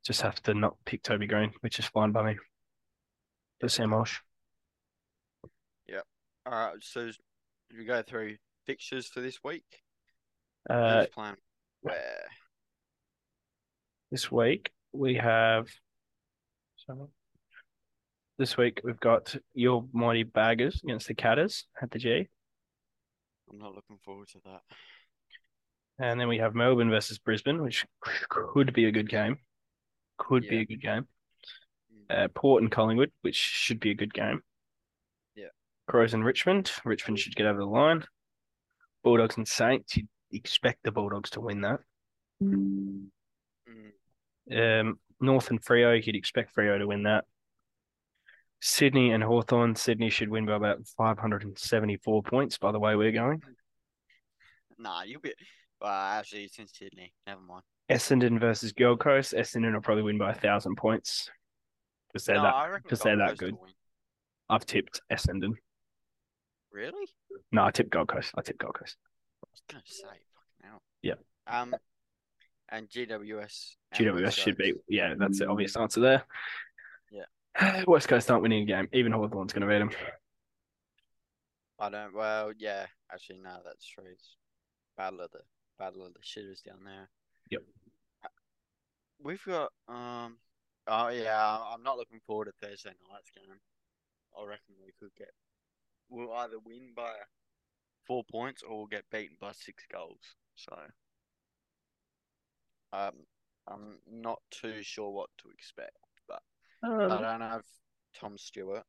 just 0.05 0.21
have 0.21 0.41
to 0.43 0.53
not 0.53 0.75
pick 0.83 1.01
Toby 1.01 1.25
Green, 1.25 1.53
which 1.61 1.79
is 1.79 1.85
fine 1.85 2.11
by 2.11 2.33
me. 2.33 2.37
For 3.61 3.69
Sam 3.69 3.91
Walsh. 3.91 4.19
Yeah. 5.87 6.01
All 6.45 6.51
right, 6.51 6.73
so 6.81 7.09
we 7.75 7.85
go 7.85 8.01
through 8.01 8.35
fixtures 8.65 9.07
for 9.07 9.21
this 9.21 9.39
week. 9.41 9.63
Uh, 10.69 11.05
playing 11.13 11.37
where? 11.81 12.25
This 14.15 14.31
week 14.31 14.71
we 14.93 15.15
have. 15.15 15.67
So 16.77 17.09
this 18.37 18.55
week 18.55 18.79
we've 18.81 18.99
got 19.01 19.35
your 19.53 19.83
mighty 19.91 20.23
baggers 20.23 20.79
against 20.81 21.09
the 21.09 21.15
Catters 21.15 21.65
at 21.81 21.91
the 21.91 21.99
G, 21.99 22.29
I'm 23.51 23.57
not 23.57 23.75
looking 23.75 23.97
forward 24.05 24.29
to 24.29 24.37
that. 24.45 24.61
and 25.99 26.17
then 26.17 26.29
we 26.29 26.37
have 26.37 26.55
Melbourne 26.55 26.89
versus 26.89 27.17
Brisbane, 27.17 27.61
which 27.61 27.85
could 28.29 28.71
be 28.71 28.85
a 28.85 28.91
good 28.93 29.09
game. 29.09 29.37
Could 30.17 30.47
be 30.47 30.59
a 30.59 30.65
good 30.65 30.81
game. 30.81 31.09
Mm. 32.09 32.23
Uh, 32.23 32.27
Port 32.33 32.63
and 32.63 32.71
Collingwood, 32.71 33.11
which 33.21 33.35
should 33.35 33.81
be 33.81 33.91
a 33.91 33.95
good 33.95 34.13
game. 34.13 34.39
Yeah. 35.35 35.49
Crows 35.89 36.13
and 36.13 36.23
Richmond. 36.23 36.71
Richmond 36.85 37.19
should 37.19 37.35
get 37.35 37.47
over 37.47 37.59
the 37.59 37.65
line. 37.65 38.05
Bulldogs 39.03 39.35
and 39.35 39.45
Saints. 39.45 39.97
You'd 39.97 40.07
expect 40.31 40.83
the 40.83 40.93
Bulldogs 40.93 41.31
to 41.31 41.41
win 41.41 41.59
that. 41.63 41.81
Mm. 42.41 43.07
Um, 44.51 44.99
North 45.19 45.49
and 45.49 45.63
Freo, 45.63 46.03
you'd 46.05 46.15
expect 46.15 46.55
Freo 46.55 46.77
to 46.77 46.87
win 46.87 47.03
that. 47.03 47.25
Sydney 48.61 49.11
and 49.11 49.23
Hawthorn. 49.23 49.75
Sydney 49.75 50.09
should 50.09 50.29
win 50.29 50.45
by 50.45 50.55
about 50.55 50.85
574 50.97 52.23
points 52.23 52.57
by 52.57 52.71
the 52.71 52.79
way 52.79 52.95
we're 52.95 53.11
going. 53.11 53.41
Nah, 54.77 55.03
you'll 55.03 55.21
be. 55.21 55.33
Well, 55.81 55.91
actually, 55.91 56.45
it's 56.45 56.57
in 56.57 56.67
Sydney. 56.67 57.13
Never 57.27 57.41
mind. 57.41 57.63
Essendon 57.89 58.39
versus 58.39 58.73
Gold 58.73 58.99
Coast. 58.99 59.33
Essendon 59.33 59.73
will 59.73 59.81
probably 59.81 60.03
win 60.03 60.17
by 60.17 60.31
a 60.31 60.35
thousand 60.35 60.75
points. 60.75 61.29
Because 62.11 62.25
they're 62.25 62.37
no, 62.37 62.43
that 62.43 62.55
I 62.55 62.67
reckon 62.69 62.89
'cause 62.89 63.01
they're 63.01 63.17
that 63.17 63.37
good. 63.37 63.55
I've 64.49 64.65
tipped 64.65 65.01
Essendon. 65.11 65.53
Really? 66.71 67.05
No, 67.51 67.65
I 67.65 67.71
tipped 67.71 67.89
Gold 67.89 68.07
Coast. 68.07 68.31
I 68.37 68.41
tipped 68.41 68.59
Gold 68.59 68.75
Coast. 68.75 68.97
I 69.43 69.47
was 69.51 69.61
gonna 69.69 69.83
say, 69.85 70.03
fucking 70.03 70.63
hell. 70.63 70.81
Yep. 71.03 71.19
Um, 71.47 71.75
and 72.69 72.89
GWS. 72.89 73.75
and 73.91 74.07
GWS 74.07 74.33
should 74.33 74.57
be. 74.57 74.73
Yeah, 74.87 75.13
that's 75.17 75.39
the 75.39 75.47
obvious 75.47 75.75
answer 75.75 75.99
there. 75.99 76.23
Yeah. 77.11 77.83
West 77.87 78.07
Coast 78.07 78.29
aren't 78.29 78.43
winning 78.43 78.63
a 78.63 78.65
game. 78.65 78.89
Even 78.93 79.11
Hawthorn's 79.11 79.53
going 79.53 79.67
to 79.67 79.73
beat 79.73 79.79
them. 79.79 79.91
I 81.79 81.89
don't. 81.89 82.13
Well, 82.13 82.51
yeah. 82.57 82.85
Actually, 83.11 83.39
no, 83.39 83.57
that's 83.63 83.85
true. 83.85 84.05
It's 84.11 84.37
battle 84.97 85.21
of 85.21 85.31
the 85.31 85.41
battle 85.77 86.05
of 86.05 86.13
the 86.13 86.19
shitters 86.19 86.63
down 86.63 86.79
there. 86.85 87.09
Yep. 87.51 87.61
We've 89.23 89.43
got. 89.45 89.71
Um. 89.87 90.37
Oh 90.87 91.09
yeah, 91.09 91.57
I'm 91.73 91.81
not 91.81 91.97
looking 91.97 92.19
forward 92.27 92.45
to 92.45 92.67
Thursday 92.67 92.91
night's 93.11 93.31
game. 93.31 93.57
I 94.37 94.45
reckon 94.45 94.75
we 94.83 94.91
could 94.99 95.15
get. 95.17 95.31
We'll 96.09 96.31
either 96.33 96.59
win 96.63 96.93
by 96.95 97.11
four 98.05 98.23
points 98.31 98.61
or 98.61 98.77
we'll 98.77 98.87
get 98.87 99.09
beaten 99.11 99.37
by 99.39 99.51
six 99.53 99.83
goals. 99.91 100.21
So. 100.55 100.75
Um, 102.95 103.11
I'm 103.67 103.99
not 104.09 104.39
too 104.51 104.81
sure 104.83 105.11
what 105.11 105.29
to 105.39 105.49
expect. 105.49 105.97
But 106.27 106.41
I 106.83 106.87
Um, 106.87 107.09
don't 107.21 107.41
have 107.41 107.63
Tom 108.13 108.37
Stewart. 108.37 108.83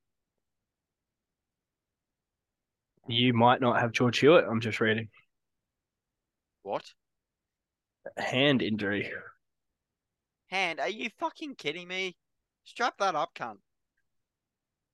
you 3.08 3.32
might 3.32 3.60
not 3.60 3.80
have 3.80 3.92
George 3.92 4.18
Hewett. 4.18 4.44
I'm 4.48 4.60
just 4.60 4.80
reading. 4.80 5.08
What? 6.62 6.92
Hand 8.16 8.62
injury. 8.62 9.10
Hand? 10.48 10.80
Are 10.80 10.88
you 10.88 11.10
fucking 11.18 11.56
kidding 11.56 11.88
me? 11.88 12.16
Strap 12.64 12.98
that 12.98 13.14
up, 13.14 13.34
cunt. 13.34 13.58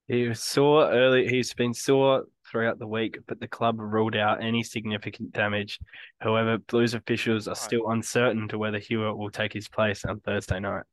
He 0.09 0.29
was 0.29 0.43
sore 0.43 0.91
early. 0.91 1.29
He's 1.29 1.55
been 1.55 1.75
sore 1.75 2.25
throughout 2.53 2.79
the 2.79 2.87
week, 2.87 3.19
but 3.27 3.41
the 3.41 3.49
club 3.49 3.81
ruled 3.81 4.15
out 4.15 4.45
any 4.45 4.63
significant 4.63 5.33
damage. 5.33 5.81
However, 6.21 6.59
Blues 6.59 6.93
officials 6.93 7.49
are 7.49 7.57
still 7.57 7.91
uncertain 7.91 8.47
to 8.49 8.59
whether 8.59 8.79
Hewett 8.79 9.17
will 9.17 9.31
take 9.31 9.55
his 9.55 9.69
place 9.69 10.05
on 10.05 10.21
Thursday 10.21 10.61
night. 10.61 10.85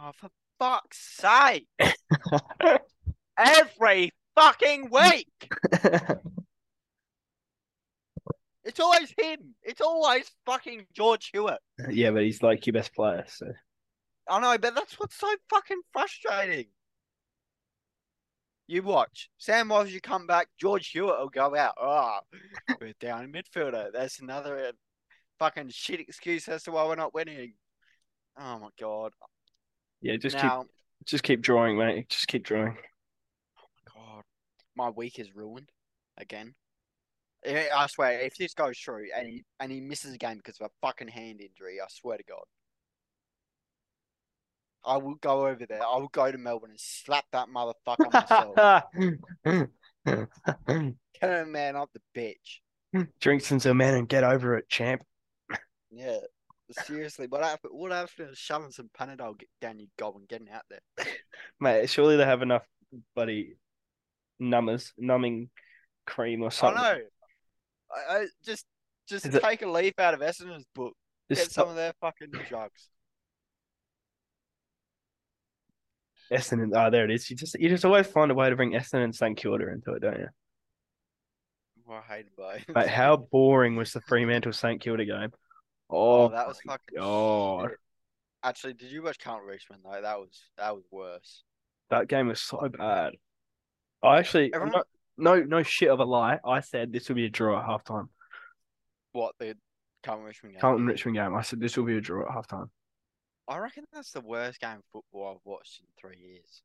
Oh, 0.00 0.12
for 0.14 0.30
fuck's 0.60 0.98
sake! 0.98 1.66
Every 3.38 4.12
fucking 4.36 4.90
week! 4.90 5.50
It's 8.66 8.80
always 8.80 9.14
him. 9.16 9.54
It's 9.62 9.80
always 9.80 10.28
fucking 10.44 10.86
George 10.92 11.30
Hewett. 11.32 11.60
yeah, 11.88 12.10
but 12.10 12.22
he's 12.22 12.42
like 12.42 12.66
your 12.66 12.72
best 12.72 12.92
player. 12.96 13.24
So 13.28 13.52
I 14.28 14.40
know, 14.40 14.58
but 14.58 14.74
that's 14.74 14.98
what's 14.98 15.14
so 15.14 15.32
fucking 15.50 15.82
frustrating. 15.92 16.66
You 18.68 18.82
watch. 18.82 19.30
Sam 19.38 19.68
Walsh, 19.68 19.90
you 19.90 20.00
come 20.00 20.26
back, 20.26 20.48
George 20.58 20.88
Hewett 20.88 21.18
will 21.20 21.28
go 21.28 21.54
out. 21.54 21.74
Oh, 21.80 22.18
we're 22.80 22.94
down 23.00 23.24
in 23.24 23.32
midfielder. 23.32 23.92
That's 23.92 24.18
another 24.18 24.58
uh, 24.58 24.72
fucking 25.38 25.68
shit 25.70 26.00
excuse 26.00 26.48
as 26.48 26.64
to 26.64 26.72
why 26.72 26.84
we're 26.86 26.96
not 26.96 27.14
winning. 27.14 27.54
Oh 28.38 28.58
my 28.58 28.68
god. 28.78 29.12
yeah, 30.02 30.16
just 30.16 30.36
now, 30.36 30.62
keep 30.62 30.70
just 31.06 31.22
keep 31.22 31.42
drawing, 31.42 31.78
mate. 31.78 32.08
Just 32.08 32.26
keep 32.26 32.44
drawing. 32.44 32.76
Oh 33.58 33.68
my 33.94 34.02
god, 34.02 34.24
my 34.76 34.90
week 34.90 35.18
is 35.18 35.34
ruined 35.34 35.70
again. 36.18 36.54
I 37.46 37.68
I 37.74 37.86
swear, 37.86 38.20
if 38.20 38.36
this 38.36 38.54
goes 38.54 38.78
through 38.78 39.06
and 39.16 39.28
he 39.28 39.44
and 39.60 39.70
he 39.70 39.80
misses 39.80 40.12
a 40.12 40.18
game 40.18 40.38
because 40.38 40.60
of 40.60 40.66
a 40.66 40.86
fucking 40.86 41.08
hand 41.08 41.40
injury, 41.40 41.80
I 41.80 41.86
swear 41.88 42.18
to 42.18 42.24
God, 42.24 42.44
I 44.86 44.96
will 44.98 45.16
go 45.16 45.46
over 45.48 45.66
there. 45.66 45.82
I 45.84 45.96
will 45.98 46.08
go 46.08 46.30
to 46.30 46.38
Melbourne 46.38 46.70
and 46.70 46.80
slap 46.80 47.24
that 47.32 47.48
motherfucker 47.48 48.12
myself. 48.12 48.84
Get 50.06 51.22
a 51.22 51.46
man 51.46 51.76
up 51.76 51.90
the 51.92 52.00
bitch. 52.14 53.06
Drink 53.20 53.42
some 53.42 53.58
some 53.60 53.76
man 53.76 53.94
and 53.94 54.08
get 54.08 54.22
over 54.24 54.56
it, 54.56 54.68
champ. 54.68 55.02
Yeah, 55.90 56.18
seriously. 56.84 57.26
What 57.28 57.42
happened? 57.42 57.72
What 57.74 57.90
happened 57.92 58.28
to 58.30 58.34
shoving 58.36 58.70
some 58.70 58.90
Panadol 58.98 59.40
down 59.60 59.78
your 59.78 59.88
gob 59.98 60.16
and 60.16 60.28
getting 60.28 60.48
out 60.50 60.62
there? 60.70 61.06
Mate, 61.60 61.88
surely 61.90 62.16
they 62.16 62.24
have 62.24 62.42
enough 62.42 62.64
bloody 63.14 63.56
numbers, 64.38 64.92
numbing 64.96 65.50
cream 66.06 66.42
or 66.42 66.50
something. 66.50 66.78
I 66.82 66.92
know. 66.94 66.98
I, 68.10 68.16
I 68.18 68.26
just 68.44 68.64
just 69.08 69.26
Is 69.26 69.34
it- 69.34 69.42
take 69.42 69.62
a 69.62 69.70
leaf 69.70 69.98
out 69.98 70.14
of 70.14 70.20
Essendon's 70.20 70.66
book. 70.74 70.94
Just 71.30 71.42
Get 71.42 71.50
some 71.52 71.68
of 71.68 71.76
their 71.76 71.92
fucking 72.00 72.30
drugs. 72.48 72.88
Essendon. 76.32 76.70
Oh, 76.74 76.90
there 76.90 77.04
it 77.04 77.10
is. 77.10 77.28
You 77.30 77.36
just 77.36 77.58
you 77.58 77.68
just 77.68 77.84
always 77.84 78.06
find 78.06 78.30
a 78.30 78.34
way 78.34 78.50
to 78.50 78.56
bring 78.56 78.72
Essendon 78.72 79.04
and 79.04 79.14
St 79.14 79.36
Kilda 79.36 79.68
into 79.70 79.92
it, 79.92 80.00
don't 80.02 80.18
you? 80.18 80.28
Well, 81.86 82.02
I 82.08 82.14
hated 82.14 82.32
both. 82.36 82.64
Mate, 82.74 82.88
how 82.88 83.16
boring 83.16 83.76
was 83.76 83.92
the 83.92 84.00
Fremantle 84.02 84.52
St 84.52 84.80
Kilda 84.80 85.04
game? 85.04 85.30
Oh, 85.88 86.24
Oh, 86.24 86.28
that 86.30 86.48
was 86.48 86.58
fucking 86.66 86.98
God. 86.98 87.68
shit. 87.70 87.78
Actually, 88.42 88.72
did 88.74 88.90
you 88.90 89.02
watch 89.02 89.18
Count 89.18 89.44
Richmond 89.44 89.82
though? 89.84 90.00
That 90.02 90.18
was 90.18 90.42
that 90.58 90.74
was 90.74 90.84
worse. 90.90 91.44
that 91.90 92.08
game 92.08 92.28
was 92.28 92.40
so 92.40 92.68
bad. 92.68 93.14
I 94.02 94.18
actually, 94.18 94.52
Everyone- 94.52 94.72
not, 94.72 94.86
no, 95.16 95.42
no 95.42 95.62
shit 95.62 95.88
of 95.88 96.00
a 96.00 96.04
lie. 96.04 96.38
I 96.44 96.60
said 96.60 96.92
this 96.92 97.08
would 97.08 97.14
be 97.16 97.26
a 97.26 97.30
draw 97.30 97.58
at 97.60 97.66
halftime. 97.66 98.08
What 99.12 99.34
the 99.38 99.56
Carlton 100.02 100.26
Richmond 100.26 100.54
game. 100.54 100.60
Carlton 100.60 100.86
Richmond 100.86 101.16
game. 101.16 101.34
I 101.34 101.42
said 101.42 101.58
this 101.60 101.76
will 101.76 101.84
be 101.84 101.96
a 101.96 102.00
draw 102.00 102.28
at 102.28 102.34
halftime. 102.34 102.68
I 103.48 103.58
reckon 103.58 103.84
that's 103.92 104.10
the 104.10 104.20
worst 104.20 104.60
game 104.60 104.78
of 104.78 104.84
football 104.92 105.32
I've 105.32 105.44
watched 105.44 105.80
in 105.80 105.86
three 105.98 106.18
years. 106.18 106.62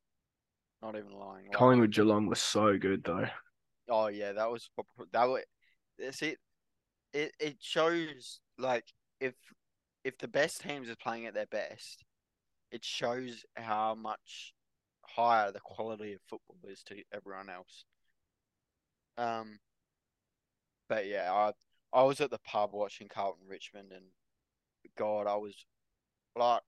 Not 0.82 0.96
even 0.96 1.12
lying. 1.12 1.46
Like, 1.46 1.54
Collingwood 1.54 1.92
Geelong 1.92 2.26
was 2.26 2.42
so 2.42 2.78
good 2.78 3.04
though. 3.04 3.28
Oh 3.90 4.08
yeah, 4.08 4.32
that 4.34 4.50
was 4.50 4.70
that 5.14 5.26
was. 5.26 5.44
See, 6.12 6.36
it 7.14 7.34
it 7.40 7.58
shows 7.60 8.40
like 8.58 8.86
if 9.20 9.36
if 10.04 10.18
the 10.18 10.28
best 10.28 10.62
teams 10.62 10.90
are 10.90 10.96
playing 10.96 11.28
at 11.28 11.36
their 11.36 11.46
best, 11.46 12.04
it 12.72 12.84
shows 12.84 13.46
how 13.56 13.94
much 13.94 14.54
higher 15.06 15.52
the 15.52 15.60
quality 15.60 16.14
of 16.14 16.22
football 16.28 16.58
is 16.68 16.82
to 16.84 16.96
everyone 17.14 17.50
else. 17.50 17.86
Um, 19.18 19.60
but 20.90 21.06
yeah, 21.06 21.32
I 21.32 21.52
I 21.94 22.04
was 22.04 22.22
at 22.22 22.32
the 22.32 22.40
pub 22.40 22.72
watching 22.74 23.08
Carlton 23.08 23.48
Richmond, 23.48 23.92
and 23.92 24.06
God, 24.98 25.28
I 25.28 25.36
was 25.36 25.54
like, 26.36 26.62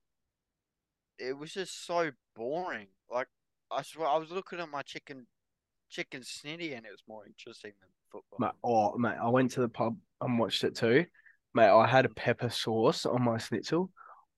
it 1.18 1.38
was 1.38 1.54
just 1.54 1.86
so 1.86 2.12
boring. 2.36 2.88
Like 3.12 3.28
I 3.72 3.82
swear, 3.82 4.08
I 4.08 4.18
was 4.18 4.32
looking 4.32 4.60
at 4.60 4.70
my 4.70 4.82
chicken 4.82 5.28
chicken 5.90 6.22
snitty, 6.22 6.76
and 6.76 6.86
it 6.86 6.92
was 6.92 7.04
more 7.08 7.26
interesting 7.26 7.72
than 7.80 7.90
football. 8.12 8.40
Mate, 8.40 8.58
oh 8.64 8.98
mate, 8.98 9.18
I 9.22 9.30
went 9.30 9.52
to 9.52 9.62
the 9.62 9.70
pub 9.70 9.98
and 10.22 10.40
watched 10.40 10.64
it 10.64 10.76
too. 10.76 11.06
Mate, 11.54 11.70
I 11.70 11.88
had 11.88 12.06
a 12.06 12.10
pepper 12.10 12.50
sauce 12.50 13.06
on 13.06 13.24
my 13.24 13.38
schnitzel. 13.38 13.92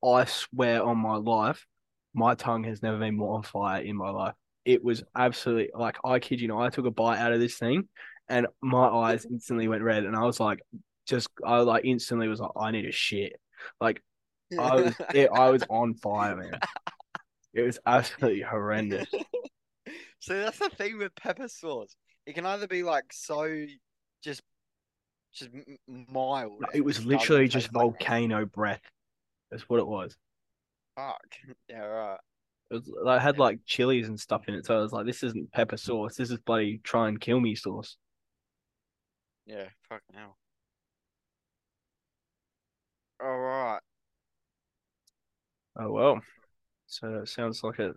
I 0.03 0.25
swear 0.25 0.83
on 0.83 0.97
my 0.97 1.15
life, 1.15 1.65
my 2.13 2.35
tongue 2.35 2.63
has 2.65 2.83
never 2.83 2.97
been 2.97 3.17
more 3.17 3.35
on 3.35 3.43
fire 3.43 3.81
in 3.81 3.95
my 3.95 4.09
life. 4.09 4.35
It 4.65 4.83
was 4.83 5.03
absolutely 5.15 5.69
like 5.73 5.97
I 6.03 6.19
kid 6.19 6.41
you 6.41 6.47
not. 6.47 6.61
I 6.61 6.69
took 6.69 6.85
a 6.85 6.91
bite 6.91 7.19
out 7.19 7.33
of 7.33 7.39
this 7.39 7.57
thing, 7.57 7.87
and 8.29 8.47
my 8.61 8.87
eyes 8.87 9.25
instantly 9.25 9.67
went 9.67 9.83
red, 9.83 10.03
and 10.03 10.15
I 10.15 10.23
was 10.23 10.39
like, 10.39 10.59
just 11.05 11.29
I 11.45 11.59
like 11.59 11.85
instantly 11.85 12.27
was 12.27 12.39
like, 12.39 12.51
I 12.57 12.71
need 12.71 12.85
a 12.85 12.91
shit. 12.91 13.39
Like 13.79 14.01
I 14.59 14.75
was, 14.75 14.95
it, 15.13 15.29
I 15.33 15.49
was 15.49 15.63
on 15.69 15.95
fire, 15.95 16.35
man. 16.35 16.59
It 17.53 17.61
was 17.61 17.79
absolutely 17.85 18.41
horrendous. 18.41 19.09
so 20.19 20.39
that's 20.39 20.59
the 20.59 20.69
thing 20.69 20.97
with 20.97 21.15
pepper 21.15 21.47
sauce. 21.47 21.95
It 22.25 22.33
can 22.33 22.45
either 22.45 22.67
be 22.67 22.83
like 22.83 23.05
so, 23.11 23.65
just, 24.23 24.41
just 25.33 25.51
mild. 25.87 26.63
It 26.73 26.83
was 26.83 27.05
literally 27.05 27.47
just 27.47 27.67
taste 27.67 27.75
like 27.75 27.83
volcano 27.83 28.45
breath. 28.45 28.81
That's 29.51 29.69
what 29.69 29.79
it 29.79 29.87
was. 29.87 30.15
Fuck. 30.95 31.21
Yeah, 31.69 31.79
right. 31.79 32.19
It 32.71 32.73
was, 32.73 32.91
I 33.07 33.19
had 33.19 33.37
like 33.37 33.59
chilies 33.65 34.07
and 34.07 34.19
stuff 34.19 34.47
in 34.47 34.55
it, 34.55 34.65
so 34.65 34.77
I 34.77 34.81
was 34.81 34.91
like, 34.91 35.05
"This 35.05 35.21
isn't 35.23 35.51
pepper 35.51 35.77
sauce. 35.77 36.15
This 36.15 36.31
is 36.31 36.39
bloody 36.39 36.79
try 36.83 37.07
and 37.07 37.21
kill 37.21 37.39
me 37.39 37.53
sauce." 37.55 37.95
Yeah, 39.45 39.69
fucking 39.87 40.15
hell. 40.15 40.37
All 43.21 43.37
right. 43.37 43.79
Oh 45.77 45.91
well. 45.91 46.21
So 46.87 47.21
it 47.21 47.29
sounds 47.29 47.63
like 47.63 47.79
a. 47.79 47.93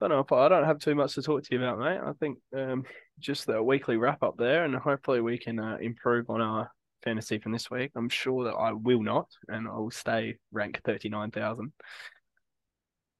I 0.00 0.08
don't 0.08 0.28
know, 0.30 0.36
I 0.36 0.48
don't 0.48 0.64
have 0.64 0.80
too 0.80 0.94
much 0.94 1.14
to 1.14 1.22
talk 1.22 1.44
to 1.44 1.54
you 1.54 1.62
about, 1.62 1.78
mate. 1.78 2.00
I 2.04 2.12
think 2.20 2.38
um, 2.54 2.84
just 3.18 3.46
the 3.46 3.62
weekly 3.62 3.96
wrap 3.96 4.22
up 4.22 4.36
there, 4.36 4.64
and 4.64 4.74
hopefully 4.74 5.20
we 5.20 5.38
can 5.38 5.58
uh, 5.58 5.78
improve 5.80 6.28
on 6.28 6.42
our 6.42 6.70
fantasy 7.02 7.38
from 7.38 7.52
this 7.52 7.70
week. 7.70 7.92
I'm 7.94 8.08
sure 8.08 8.44
that 8.44 8.54
I 8.54 8.72
will 8.72 9.02
not, 9.02 9.28
and 9.48 9.68
I 9.68 9.76
will 9.76 9.90
stay 9.90 10.36
rank 10.52 10.80
thirty 10.84 11.08
nine 11.08 11.30
thousand. 11.30 11.72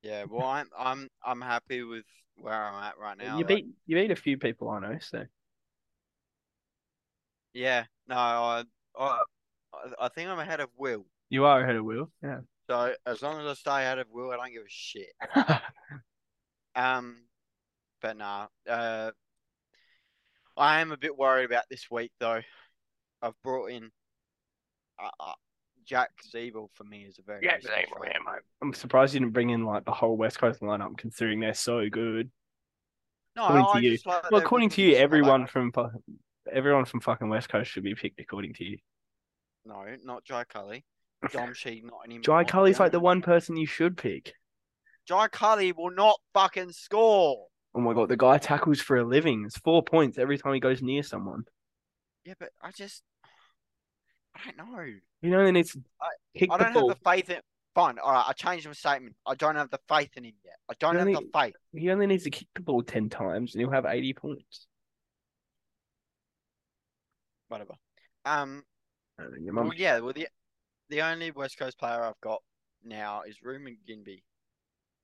Yeah, 0.03 0.25
well, 0.31 0.47
I'm 0.47 0.69
I'm 0.79 1.09
I'm 1.25 1.41
happy 1.41 1.83
with 1.83 2.05
where 2.37 2.53
I'm 2.53 2.83
at 2.83 2.99
right 2.99 3.17
now. 3.17 3.39
You 3.39 3.45
beat 3.45 3.67
you 3.87 3.97
beat 3.97 4.11
a 4.11 4.17
few 4.17 4.37
people 4.37 4.69
I 4.69 4.81
know, 4.81 4.99
so 5.01 5.25
Yeah, 7.55 7.85
no, 8.09 8.17
I 8.17 8.65
I 8.99 9.21
I 10.01 10.09
think 10.09 10.29
I'm 10.29 10.39
ahead 10.39 10.61
of 10.61 10.69
Will. 10.77 11.07
you 11.31 11.45
are 11.45 11.63
ahead 11.63 11.77
of 11.77 11.85
Will. 11.85 12.11
Yeah. 12.23 12.41
So 12.69 12.95
as 13.07 13.21
long 13.23 13.41
as 13.41 13.47
I 13.47 13.55
stay 13.55 13.87
out 13.87 13.99
of 13.99 14.07
Will, 14.11 14.31
I 14.31 14.37
don't 14.37 14.53
give 14.53 14.63
a 14.63 14.69
shit. 14.69 15.13
Um, 16.77 17.19
but 18.03 18.17
nah, 18.17 18.47
uh, 18.69 19.11
I 20.57 20.81
am 20.81 20.93
a 20.93 20.97
bit 20.97 21.17
worried 21.17 21.45
about 21.45 21.65
this 21.71 21.91
week 21.91 22.13
though. 22.19 22.41
I've 23.23 23.41
brought 23.43 23.71
in 23.71 23.91
uh, 25.03 25.09
uh, 25.21 25.33
Jack 25.87 26.11
Ziebell 26.35 26.69
for 26.75 26.85
me 26.85 27.03
is 27.03 27.19
a 27.19 27.23
very 27.23 27.45
yeah, 27.45 27.55
risky 27.55 27.69
trade. 27.69 27.87
mate. 28.27 28.43
I'm 28.61 28.75
surprised 28.75 29.15
you 29.15 29.21
didn't 29.21 29.35
bring 29.35 29.51
in 29.51 29.65
like 29.65 29.85
the 29.85 29.93
whole 29.93 30.17
West 30.17 30.39
Coast 30.39 30.61
lineup, 30.61 30.97
considering 30.99 31.41
they're 31.41 31.55
so 31.55 31.89
good. 31.89 32.31
No, 33.37 33.45
According 33.45 33.65
to 33.65 33.71
I 33.73 33.79
you. 33.81 33.99
like 34.05 34.31
Well, 34.31 34.41
according 34.43 34.71
to 34.71 34.83
you. 34.83 34.93
Like- 34.95 35.01
everyone 35.03 35.47
from 35.47 35.73
everyone 36.51 36.85
from 36.85 37.01
fucking 37.01 37.29
West 37.29 37.49
Coast 37.49 37.71
should 37.71 37.85
be 37.85 37.95
picked 37.95 38.21
according 38.21 38.55
to 38.55 38.65
you. 38.65 38.79
No, 39.65 39.85
not 40.03 40.25
Jai 40.25 40.45
Culley. 40.45 40.85
Dom 41.33 41.51
Sheed, 41.51 41.83
not 41.85 42.01
anymore. 42.07 42.23
Jai 42.23 42.45
Culley's 42.45 42.81
like 42.81 42.93
the 42.93 43.01
one 43.01 43.23
person 43.23 43.57
you 43.57 43.67
should 43.67 43.97
pick. 43.97 44.35
Jai 45.07 45.29
Culley 45.29 45.73
will 45.73 45.91
not 45.91 46.19
fucking 46.33 46.73
score. 46.73 47.47
Oh 47.75 47.81
my 47.81 47.93
god, 47.93 48.09
the 48.09 48.17
guy 48.17 48.39
tackles 48.39 48.81
for 48.81 48.97
a 48.97 49.05
living. 49.05 49.45
It's 49.47 49.59
four 49.59 49.83
points 49.83 50.17
every 50.19 50.39
time 50.39 50.55
he 50.55 50.61
goes 50.61 50.81
near 50.83 51.03
someone. 51.03 51.45
Yeah, 52.25 52.35
but 52.39 52.51
I 52.63 52.71
just, 52.71 53.03
I 54.35 54.41
don't 54.47 54.57
know. 54.73 54.85
He 55.21 55.35
only 55.35 55.53
needs 55.53 55.73
to 55.73 55.83
I- 56.01 56.39
kick 56.39 56.51
I 56.53 56.59
don't 56.59 56.73
ball. 56.73 56.89
have 56.91 56.99
the 57.03 57.11
faith 57.11 57.31
in. 57.31 57.41
Fine, 57.75 57.99
all 57.99 58.13
right. 58.13 58.25
I 58.29 58.33
changed 58.35 58.67
my 58.69 58.73
statement. 58.73 59.17
I 59.27 59.35
don't 59.35 59.57
have 59.57 59.69
the 59.71 59.81
faith 59.89 60.11
in 60.17 60.25
him 60.25 60.35
yet. 60.45 60.55
I 60.71 60.75
don't 60.79 60.95
have 60.97 61.07
the 61.07 61.29
faith. 61.35 61.55
He 61.73 61.91
only 61.91 62.07
needs 62.07 62.23
to 62.23 62.31
kick 62.31 62.47
the 62.55 62.61
ball 62.63 62.83
ten 62.85 63.09
times, 63.09 63.53
and 63.55 63.61
he'll 63.61 63.73
have 63.73 63.85
eighty 63.85 64.13
points. 64.13 64.69
Whatever. 67.49 67.75
Um. 68.25 68.63
Uh, 69.21 69.25
Well, 69.53 69.73
yeah. 69.75 69.99
Well, 69.99 70.13
the 70.13 70.29
the 70.89 71.03
only 71.03 71.31
West 71.31 71.59
Coast 71.59 71.79
player 71.79 72.03
I've 72.05 72.21
got 72.21 72.43
now 72.85 73.23
is 73.23 73.43
Reuben 73.43 73.77
Ginbey, 73.89 74.23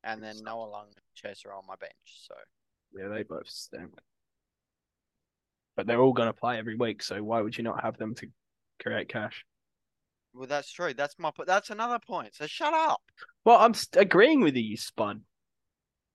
and 0.05 0.23
then 0.23 0.43
Noah 0.43 0.71
Long 0.71 0.87
and 0.87 0.97
Chester 1.15 1.53
on 1.53 1.67
my 1.67 1.77
bench. 1.77 1.93
So 2.27 2.35
yeah, 2.99 3.09
they 3.09 3.23
both 3.23 3.49
stink. 3.49 3.91
But 5.77 5.87
they're 5.87 6.01
all 6.01 6.13
going 6.13 6.29
to 6.29 6.33
play 6.35 6.59
every 6.59 6.77
week, 6.77 7.03
so 7.03 7.23
why 7.23 7.41
would 7.41 7.57
you 7.57 7.65
not 7.65 7.83
have 7.83 7.97
them 7.97 8.15
to 8.17 8.27
create 8.83 9.09
cash? 9.09 9.45
well, 10.35 10.47
that's 10.47 10.71
true. 10.73 10.95
That's 10.95 11.19
my. 11.19 11.31
po- 11.31 11.45
That's 11.45 11.71
another 11.71 11.99
point. 11.99 12.35
So 12.35 12.47
shut 12.47 12.75
up. 12.75 13.01
Well, 13.45 13.57
I'm 13.59 13.75
st- 13.75 14.03
agreeing 14.03 14.41
with 14.43 14.57
you, 14.57 14.63
you 14.63 14.77
spud. 14.77 15.21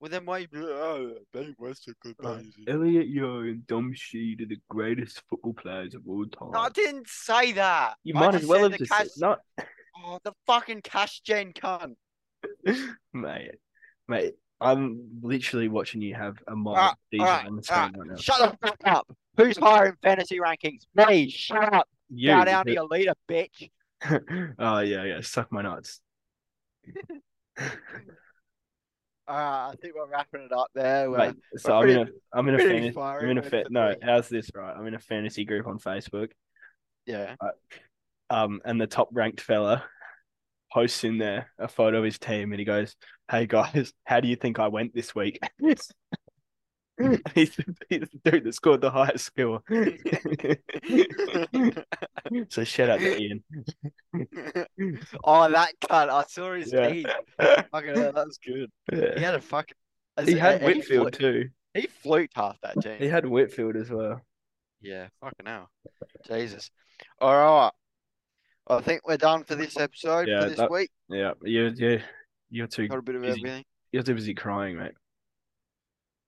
Well, 0.06 0.12
then 0.12 0.24
why? 0.24 0.46
Oh, 0.54 1.14
Ben 1.32 1.56
West 1.58 1.88
are 1.88 1.94
good 2.00 2.14
Right. 2.20 2.38
players. 2.38 2.54
Elliot 2.68 3.08
Yeo 3.08 3.40
and 3.40 3.66
Dom 3.66 3.92
Sheed 3.92 4.40
are 4.40 4.46
the 4.46 4.60
greatest 4.70 5.20
football 5.28 5.52
players 5.52 5.96
of 5.96 6.02
all 6.06 6.24
time. 6.26 6.52
No, 6.52 6.60
I 6.60 6.68
didn't 6.68 7.08
say 7.08 7.50
that. 7.52 7.96
you 8.04 8.14
I 8.14 8.20
might 8.20 8.36
as 8.36 8.46
well 8.46 8.62
have 8.62 8.70
the 8.70 8.78
just 8.78 8.92
cash. 8.92 9.06
said, 9.08 9.20
not, 9.20 9.40
Oh, 9.96 10.20
the 10.22 10.32
fucking 10.46 10.82
cash 10.82 11.22
gen 11.22 11.52
cunt. 11.54 11.96
mate, 13.12 13.56
mate. 14.06 14.34
I'm 14.60 15.08
literally 15.22 15.66
watching 15.66 16.02
you 16.02 16.14
have 16.14 16.36
a 16.46 16.54
mob 16.54 16.76
Alright, 16.76 16.94
season 17.10 17.26
alright, 17.26 17.46
on 17.48 17.56
the 17.56 17.62
screen 17.64 17.78
alright. 17.78 17.98
right 17.98 18.08
now. 18.10 18.14
Shut 18.16 18.38
the 18.60 18.68
fuck 18.68 18.76
up. 18.84 19.16
Who's 19.36 19.56
higher 19.58 19.86
in 19.86 19.96
fantasy 20.04 20.38
rankings? 20.38 20.82
Me. 20.94 21.28
Shut 21.30 21.74
up. 21.74 21.88
You, 22.10 22.30
Bow 22.30 22.44
down 22.44 22.64
to 22.66 22.72
your 22.72 22.84
leader, 22.84 23.14
bitch. 23.28 23.70
oh 24.60 24.78
yeah, 24.78 25.02
yeah. 25.02 25.20
Suck 25.22 25.50
my 25.50 25.62
nuts. 25.62 26.00
Uh, 29.28 29.70
I 29.72 29.74
think 29.82 29.94
we're 29.96 30.06
wrapping 30.06 30.42
it 30.42 30.52
up 30.52 30.68
there. 30.74 31.10
Mate, 31.10 31.34
so 31.56 31.76
I'm 31.76 31.82
pretty- 31.82 32.00
in 32.00 32.08
a 32.08 32.10
I'm 32.38 32.48
in 32.48 32.54
a 32.54 32.58
fantasy 32.58 32.98
I'm 32.98 33.30
in 33.30 33.38
a 33.38 33.42
fa- 33.42 33.64
no. 33.70 33.94
How's 34.02 34.28
this 34.28 34.50
right? 34.54 34.74
I'm 34.76 34.86
in 34.86 34.94
a 34.94 34.98
fantasy 35.00 35.44
group 35.44 35.66
on 35.66 35.78
Facebook. 35.78 36.30
yeah. 37.06 37.34
Um, 38.30 38.60
and 38.64 38.80
the 38.80 38.86
top 38.86 39.08
ranked 39.12 39.40
fella 39.40 39.84
posts 40.72 41.04
in 41.04 41.18
there 41.18 41.50
a 41.58 41.68
photo 41.68 41.98
of 41.98 42.04
his 42.04 42.18
team, 42.18 42.52
and 42.52 42.58
he 42.58 42.64
goes, 42.64 42.96
"Hey 43.30 43.46
guys, 43.46 43.92
how 44.04 44.20
do 44.20 44.28
you 44.28 44.36
think 44.36 44.58
I 44.58 44.68
went 44.68 44.94
this 44.94 45.14
week?" 45.14 45.38
he's, 47.34 47.34
he's 47.34 47.56
the 47.56 48.08
dude 48.24 48.44
that 48.44 48.54
scored 48.54 48.80
the 48.80 48.90
highest 48.90 49.26
score. 49.26 49.60
so 52.48 52.64
shout 52.64 52.90
out 52.90 53.00
to 53.00 53.20
Ian. 53.20 53.44
oh, 55.24 55.50
that 55.50 55.72
cut! 55.88 56.08
I 56.10 56.24
saw 56.28 56.54
his 56.54 56.72
Yeah. 56.72 56.88
teeth. 56.90 57.06
Fucking 57.72 57.94
hell, 57.94 58.12
that 58.12 58.26
was 58.26 58.38
good. 58.44 58.70
Yeah. 58.92 59.14
He 59.16 59.22
had 59.22 59.34
a 59.34 59.40
fucking. 59.40 59.74
He 60.24 60.32
had 60.34 60.60
he 60.62 60.66
Whitfield 60.66 61.14
flu- 61.16 61.42
too. 61.42 61.48
He 61.74 61.86
fluked 61.88 62.32
half 62.36 62.58
that 62.62 62.80
team. 62.80 62.96
He 62.98 63.06
had 63.08 63.26
Whitfield 63.26 63.76
as 63.76 63.90
well. 63.90 64.22
Yeah, 64.80 65.08
fucking 65.20 65.46
hell. 65.46 65.68
Jesus. 66.26 66.70
All 67.20 67.34
right. 67.34 67.70
I 68.68 68.80
think 68.80 69.06
we're 69.06 69.16
done 69.16 69.44
for 69.44 69.54
this 69.54 69.76
episode 69.76 70.26
Yeah, 70.28 70.40
for 70.42 70.48
this 70.48 70.58
that- 70.58 70.70
week. 70.70 70.90
Yeah, 71.08 71.32
you 71.42 71.72
you 71.76 72.00
you're 72.50 72.66
too 72.66 72.88
Got 72.88 72.98
a 72.98 73.02
bit 73.02 73.14
of 73.16 73.22
busy. 73.22 73.40
everything. 73.40 73.64
you're 73.92 74.02
too 74.02 74.14
busy 74.14 74.34
crying, 74.34 74.78
mate. 74.78 74.92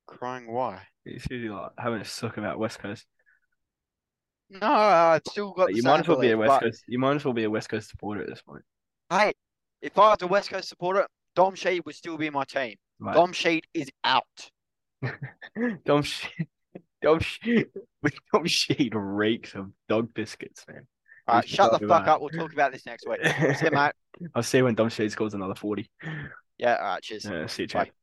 Crying 0.06 0.50
why? 0.50 0.82
You're 1.04 1.18
too 1.20 1.54
like 1.54 1.72
having 1.78 2.00
a 2.00 2.04
suck 2.04 2.36
about 2.36 2.58
West 2.58 2.78
Coast. 2.78 3.06
No, 4.50 4.66
I 4.66 5.20
still 5.28 5.52
got 5.52 5.68
the 5.68 5.76
you 5.76 5.82
might 5.82 6.00
as 6.00 6.08
well 6.08 6.18
be 6.18 6.30
a 6.30 6.36
West 6.36 6.48
but, 6.48 6.62
Coast. 6.62 6.84
You 6.88 6.98
might 6.98 7.16
as 7.16 7.24
well 7.24 7.34
be 7.34 7.44
a 7.44 7.50
West 7.50 7.68
Coast 7.68 7.90
supporter 7.90 8.22
at 8.22 8.28
this 8.28 8.42
point. 8.42 8.62
Hey, 9.10 9.32
if 9.82 9.98
I 9.98 10.10
was 10.10 10.22
a 10.22 10.26
West 10.26 10.50
Coast 10.50 10.68
supporter, 10.68 11.06
Dom 11.34 11.54
Sheed 11.54 11.84
would 11.84 11.94
still 11.94 12.16
be 12.16 12.30
my 12.30 12.44
team. 12.44 12.76
Right. 12.98 13.14
Dom 13.14 13.32
Sheed 13.32 13.62
is 13.74 13.90
out. 14.04 14.24
Dom 15.02 16.02
Sheed, 16.02 16.46
Dom 17.02 17.20
Sheed, 17.20 17.66
Dom 18.32 18.44
Sheed 18.44 18.92
reeks 18.94 19.54
of 19.54 19.70
dog 19.88 20.12
biscuits, 20.14 20.64
man. 20.66 20.86
All 21.28 21.36
right, 21.36 21.48
shut 21.48 21.78
the 21.78 21.86
fuck 21.86 22.06
up. 22.06 22.20
We'll 22.20 22.30
talk 22.30 22.52
about 22.54 22.72
this 22.72 22.86
next 22.86 23.06
week. 23.06 23.20
See 23.56 23.66
you, 23.66 23.70
mate. 23.72 23.92
I'll 24.34 24.42
see 24.42 24.58
you 24.58 24.64
when 24.64 24.74
Dom 24.74 24.88
Sheed 24.88 25.10
scores 25.10 25.34
another 25.34 25.54
40. 25.54 25.88
Yeah, 26.56 26.76
all 26.76 26.84
right, 26.84 27.02
cheers. 27.02 27.26
Uh, 27.26 27.46
see 27.46 27.64
you, 27.64 27.68
Bye. 27.68 27.84
champ. 27.84 27.97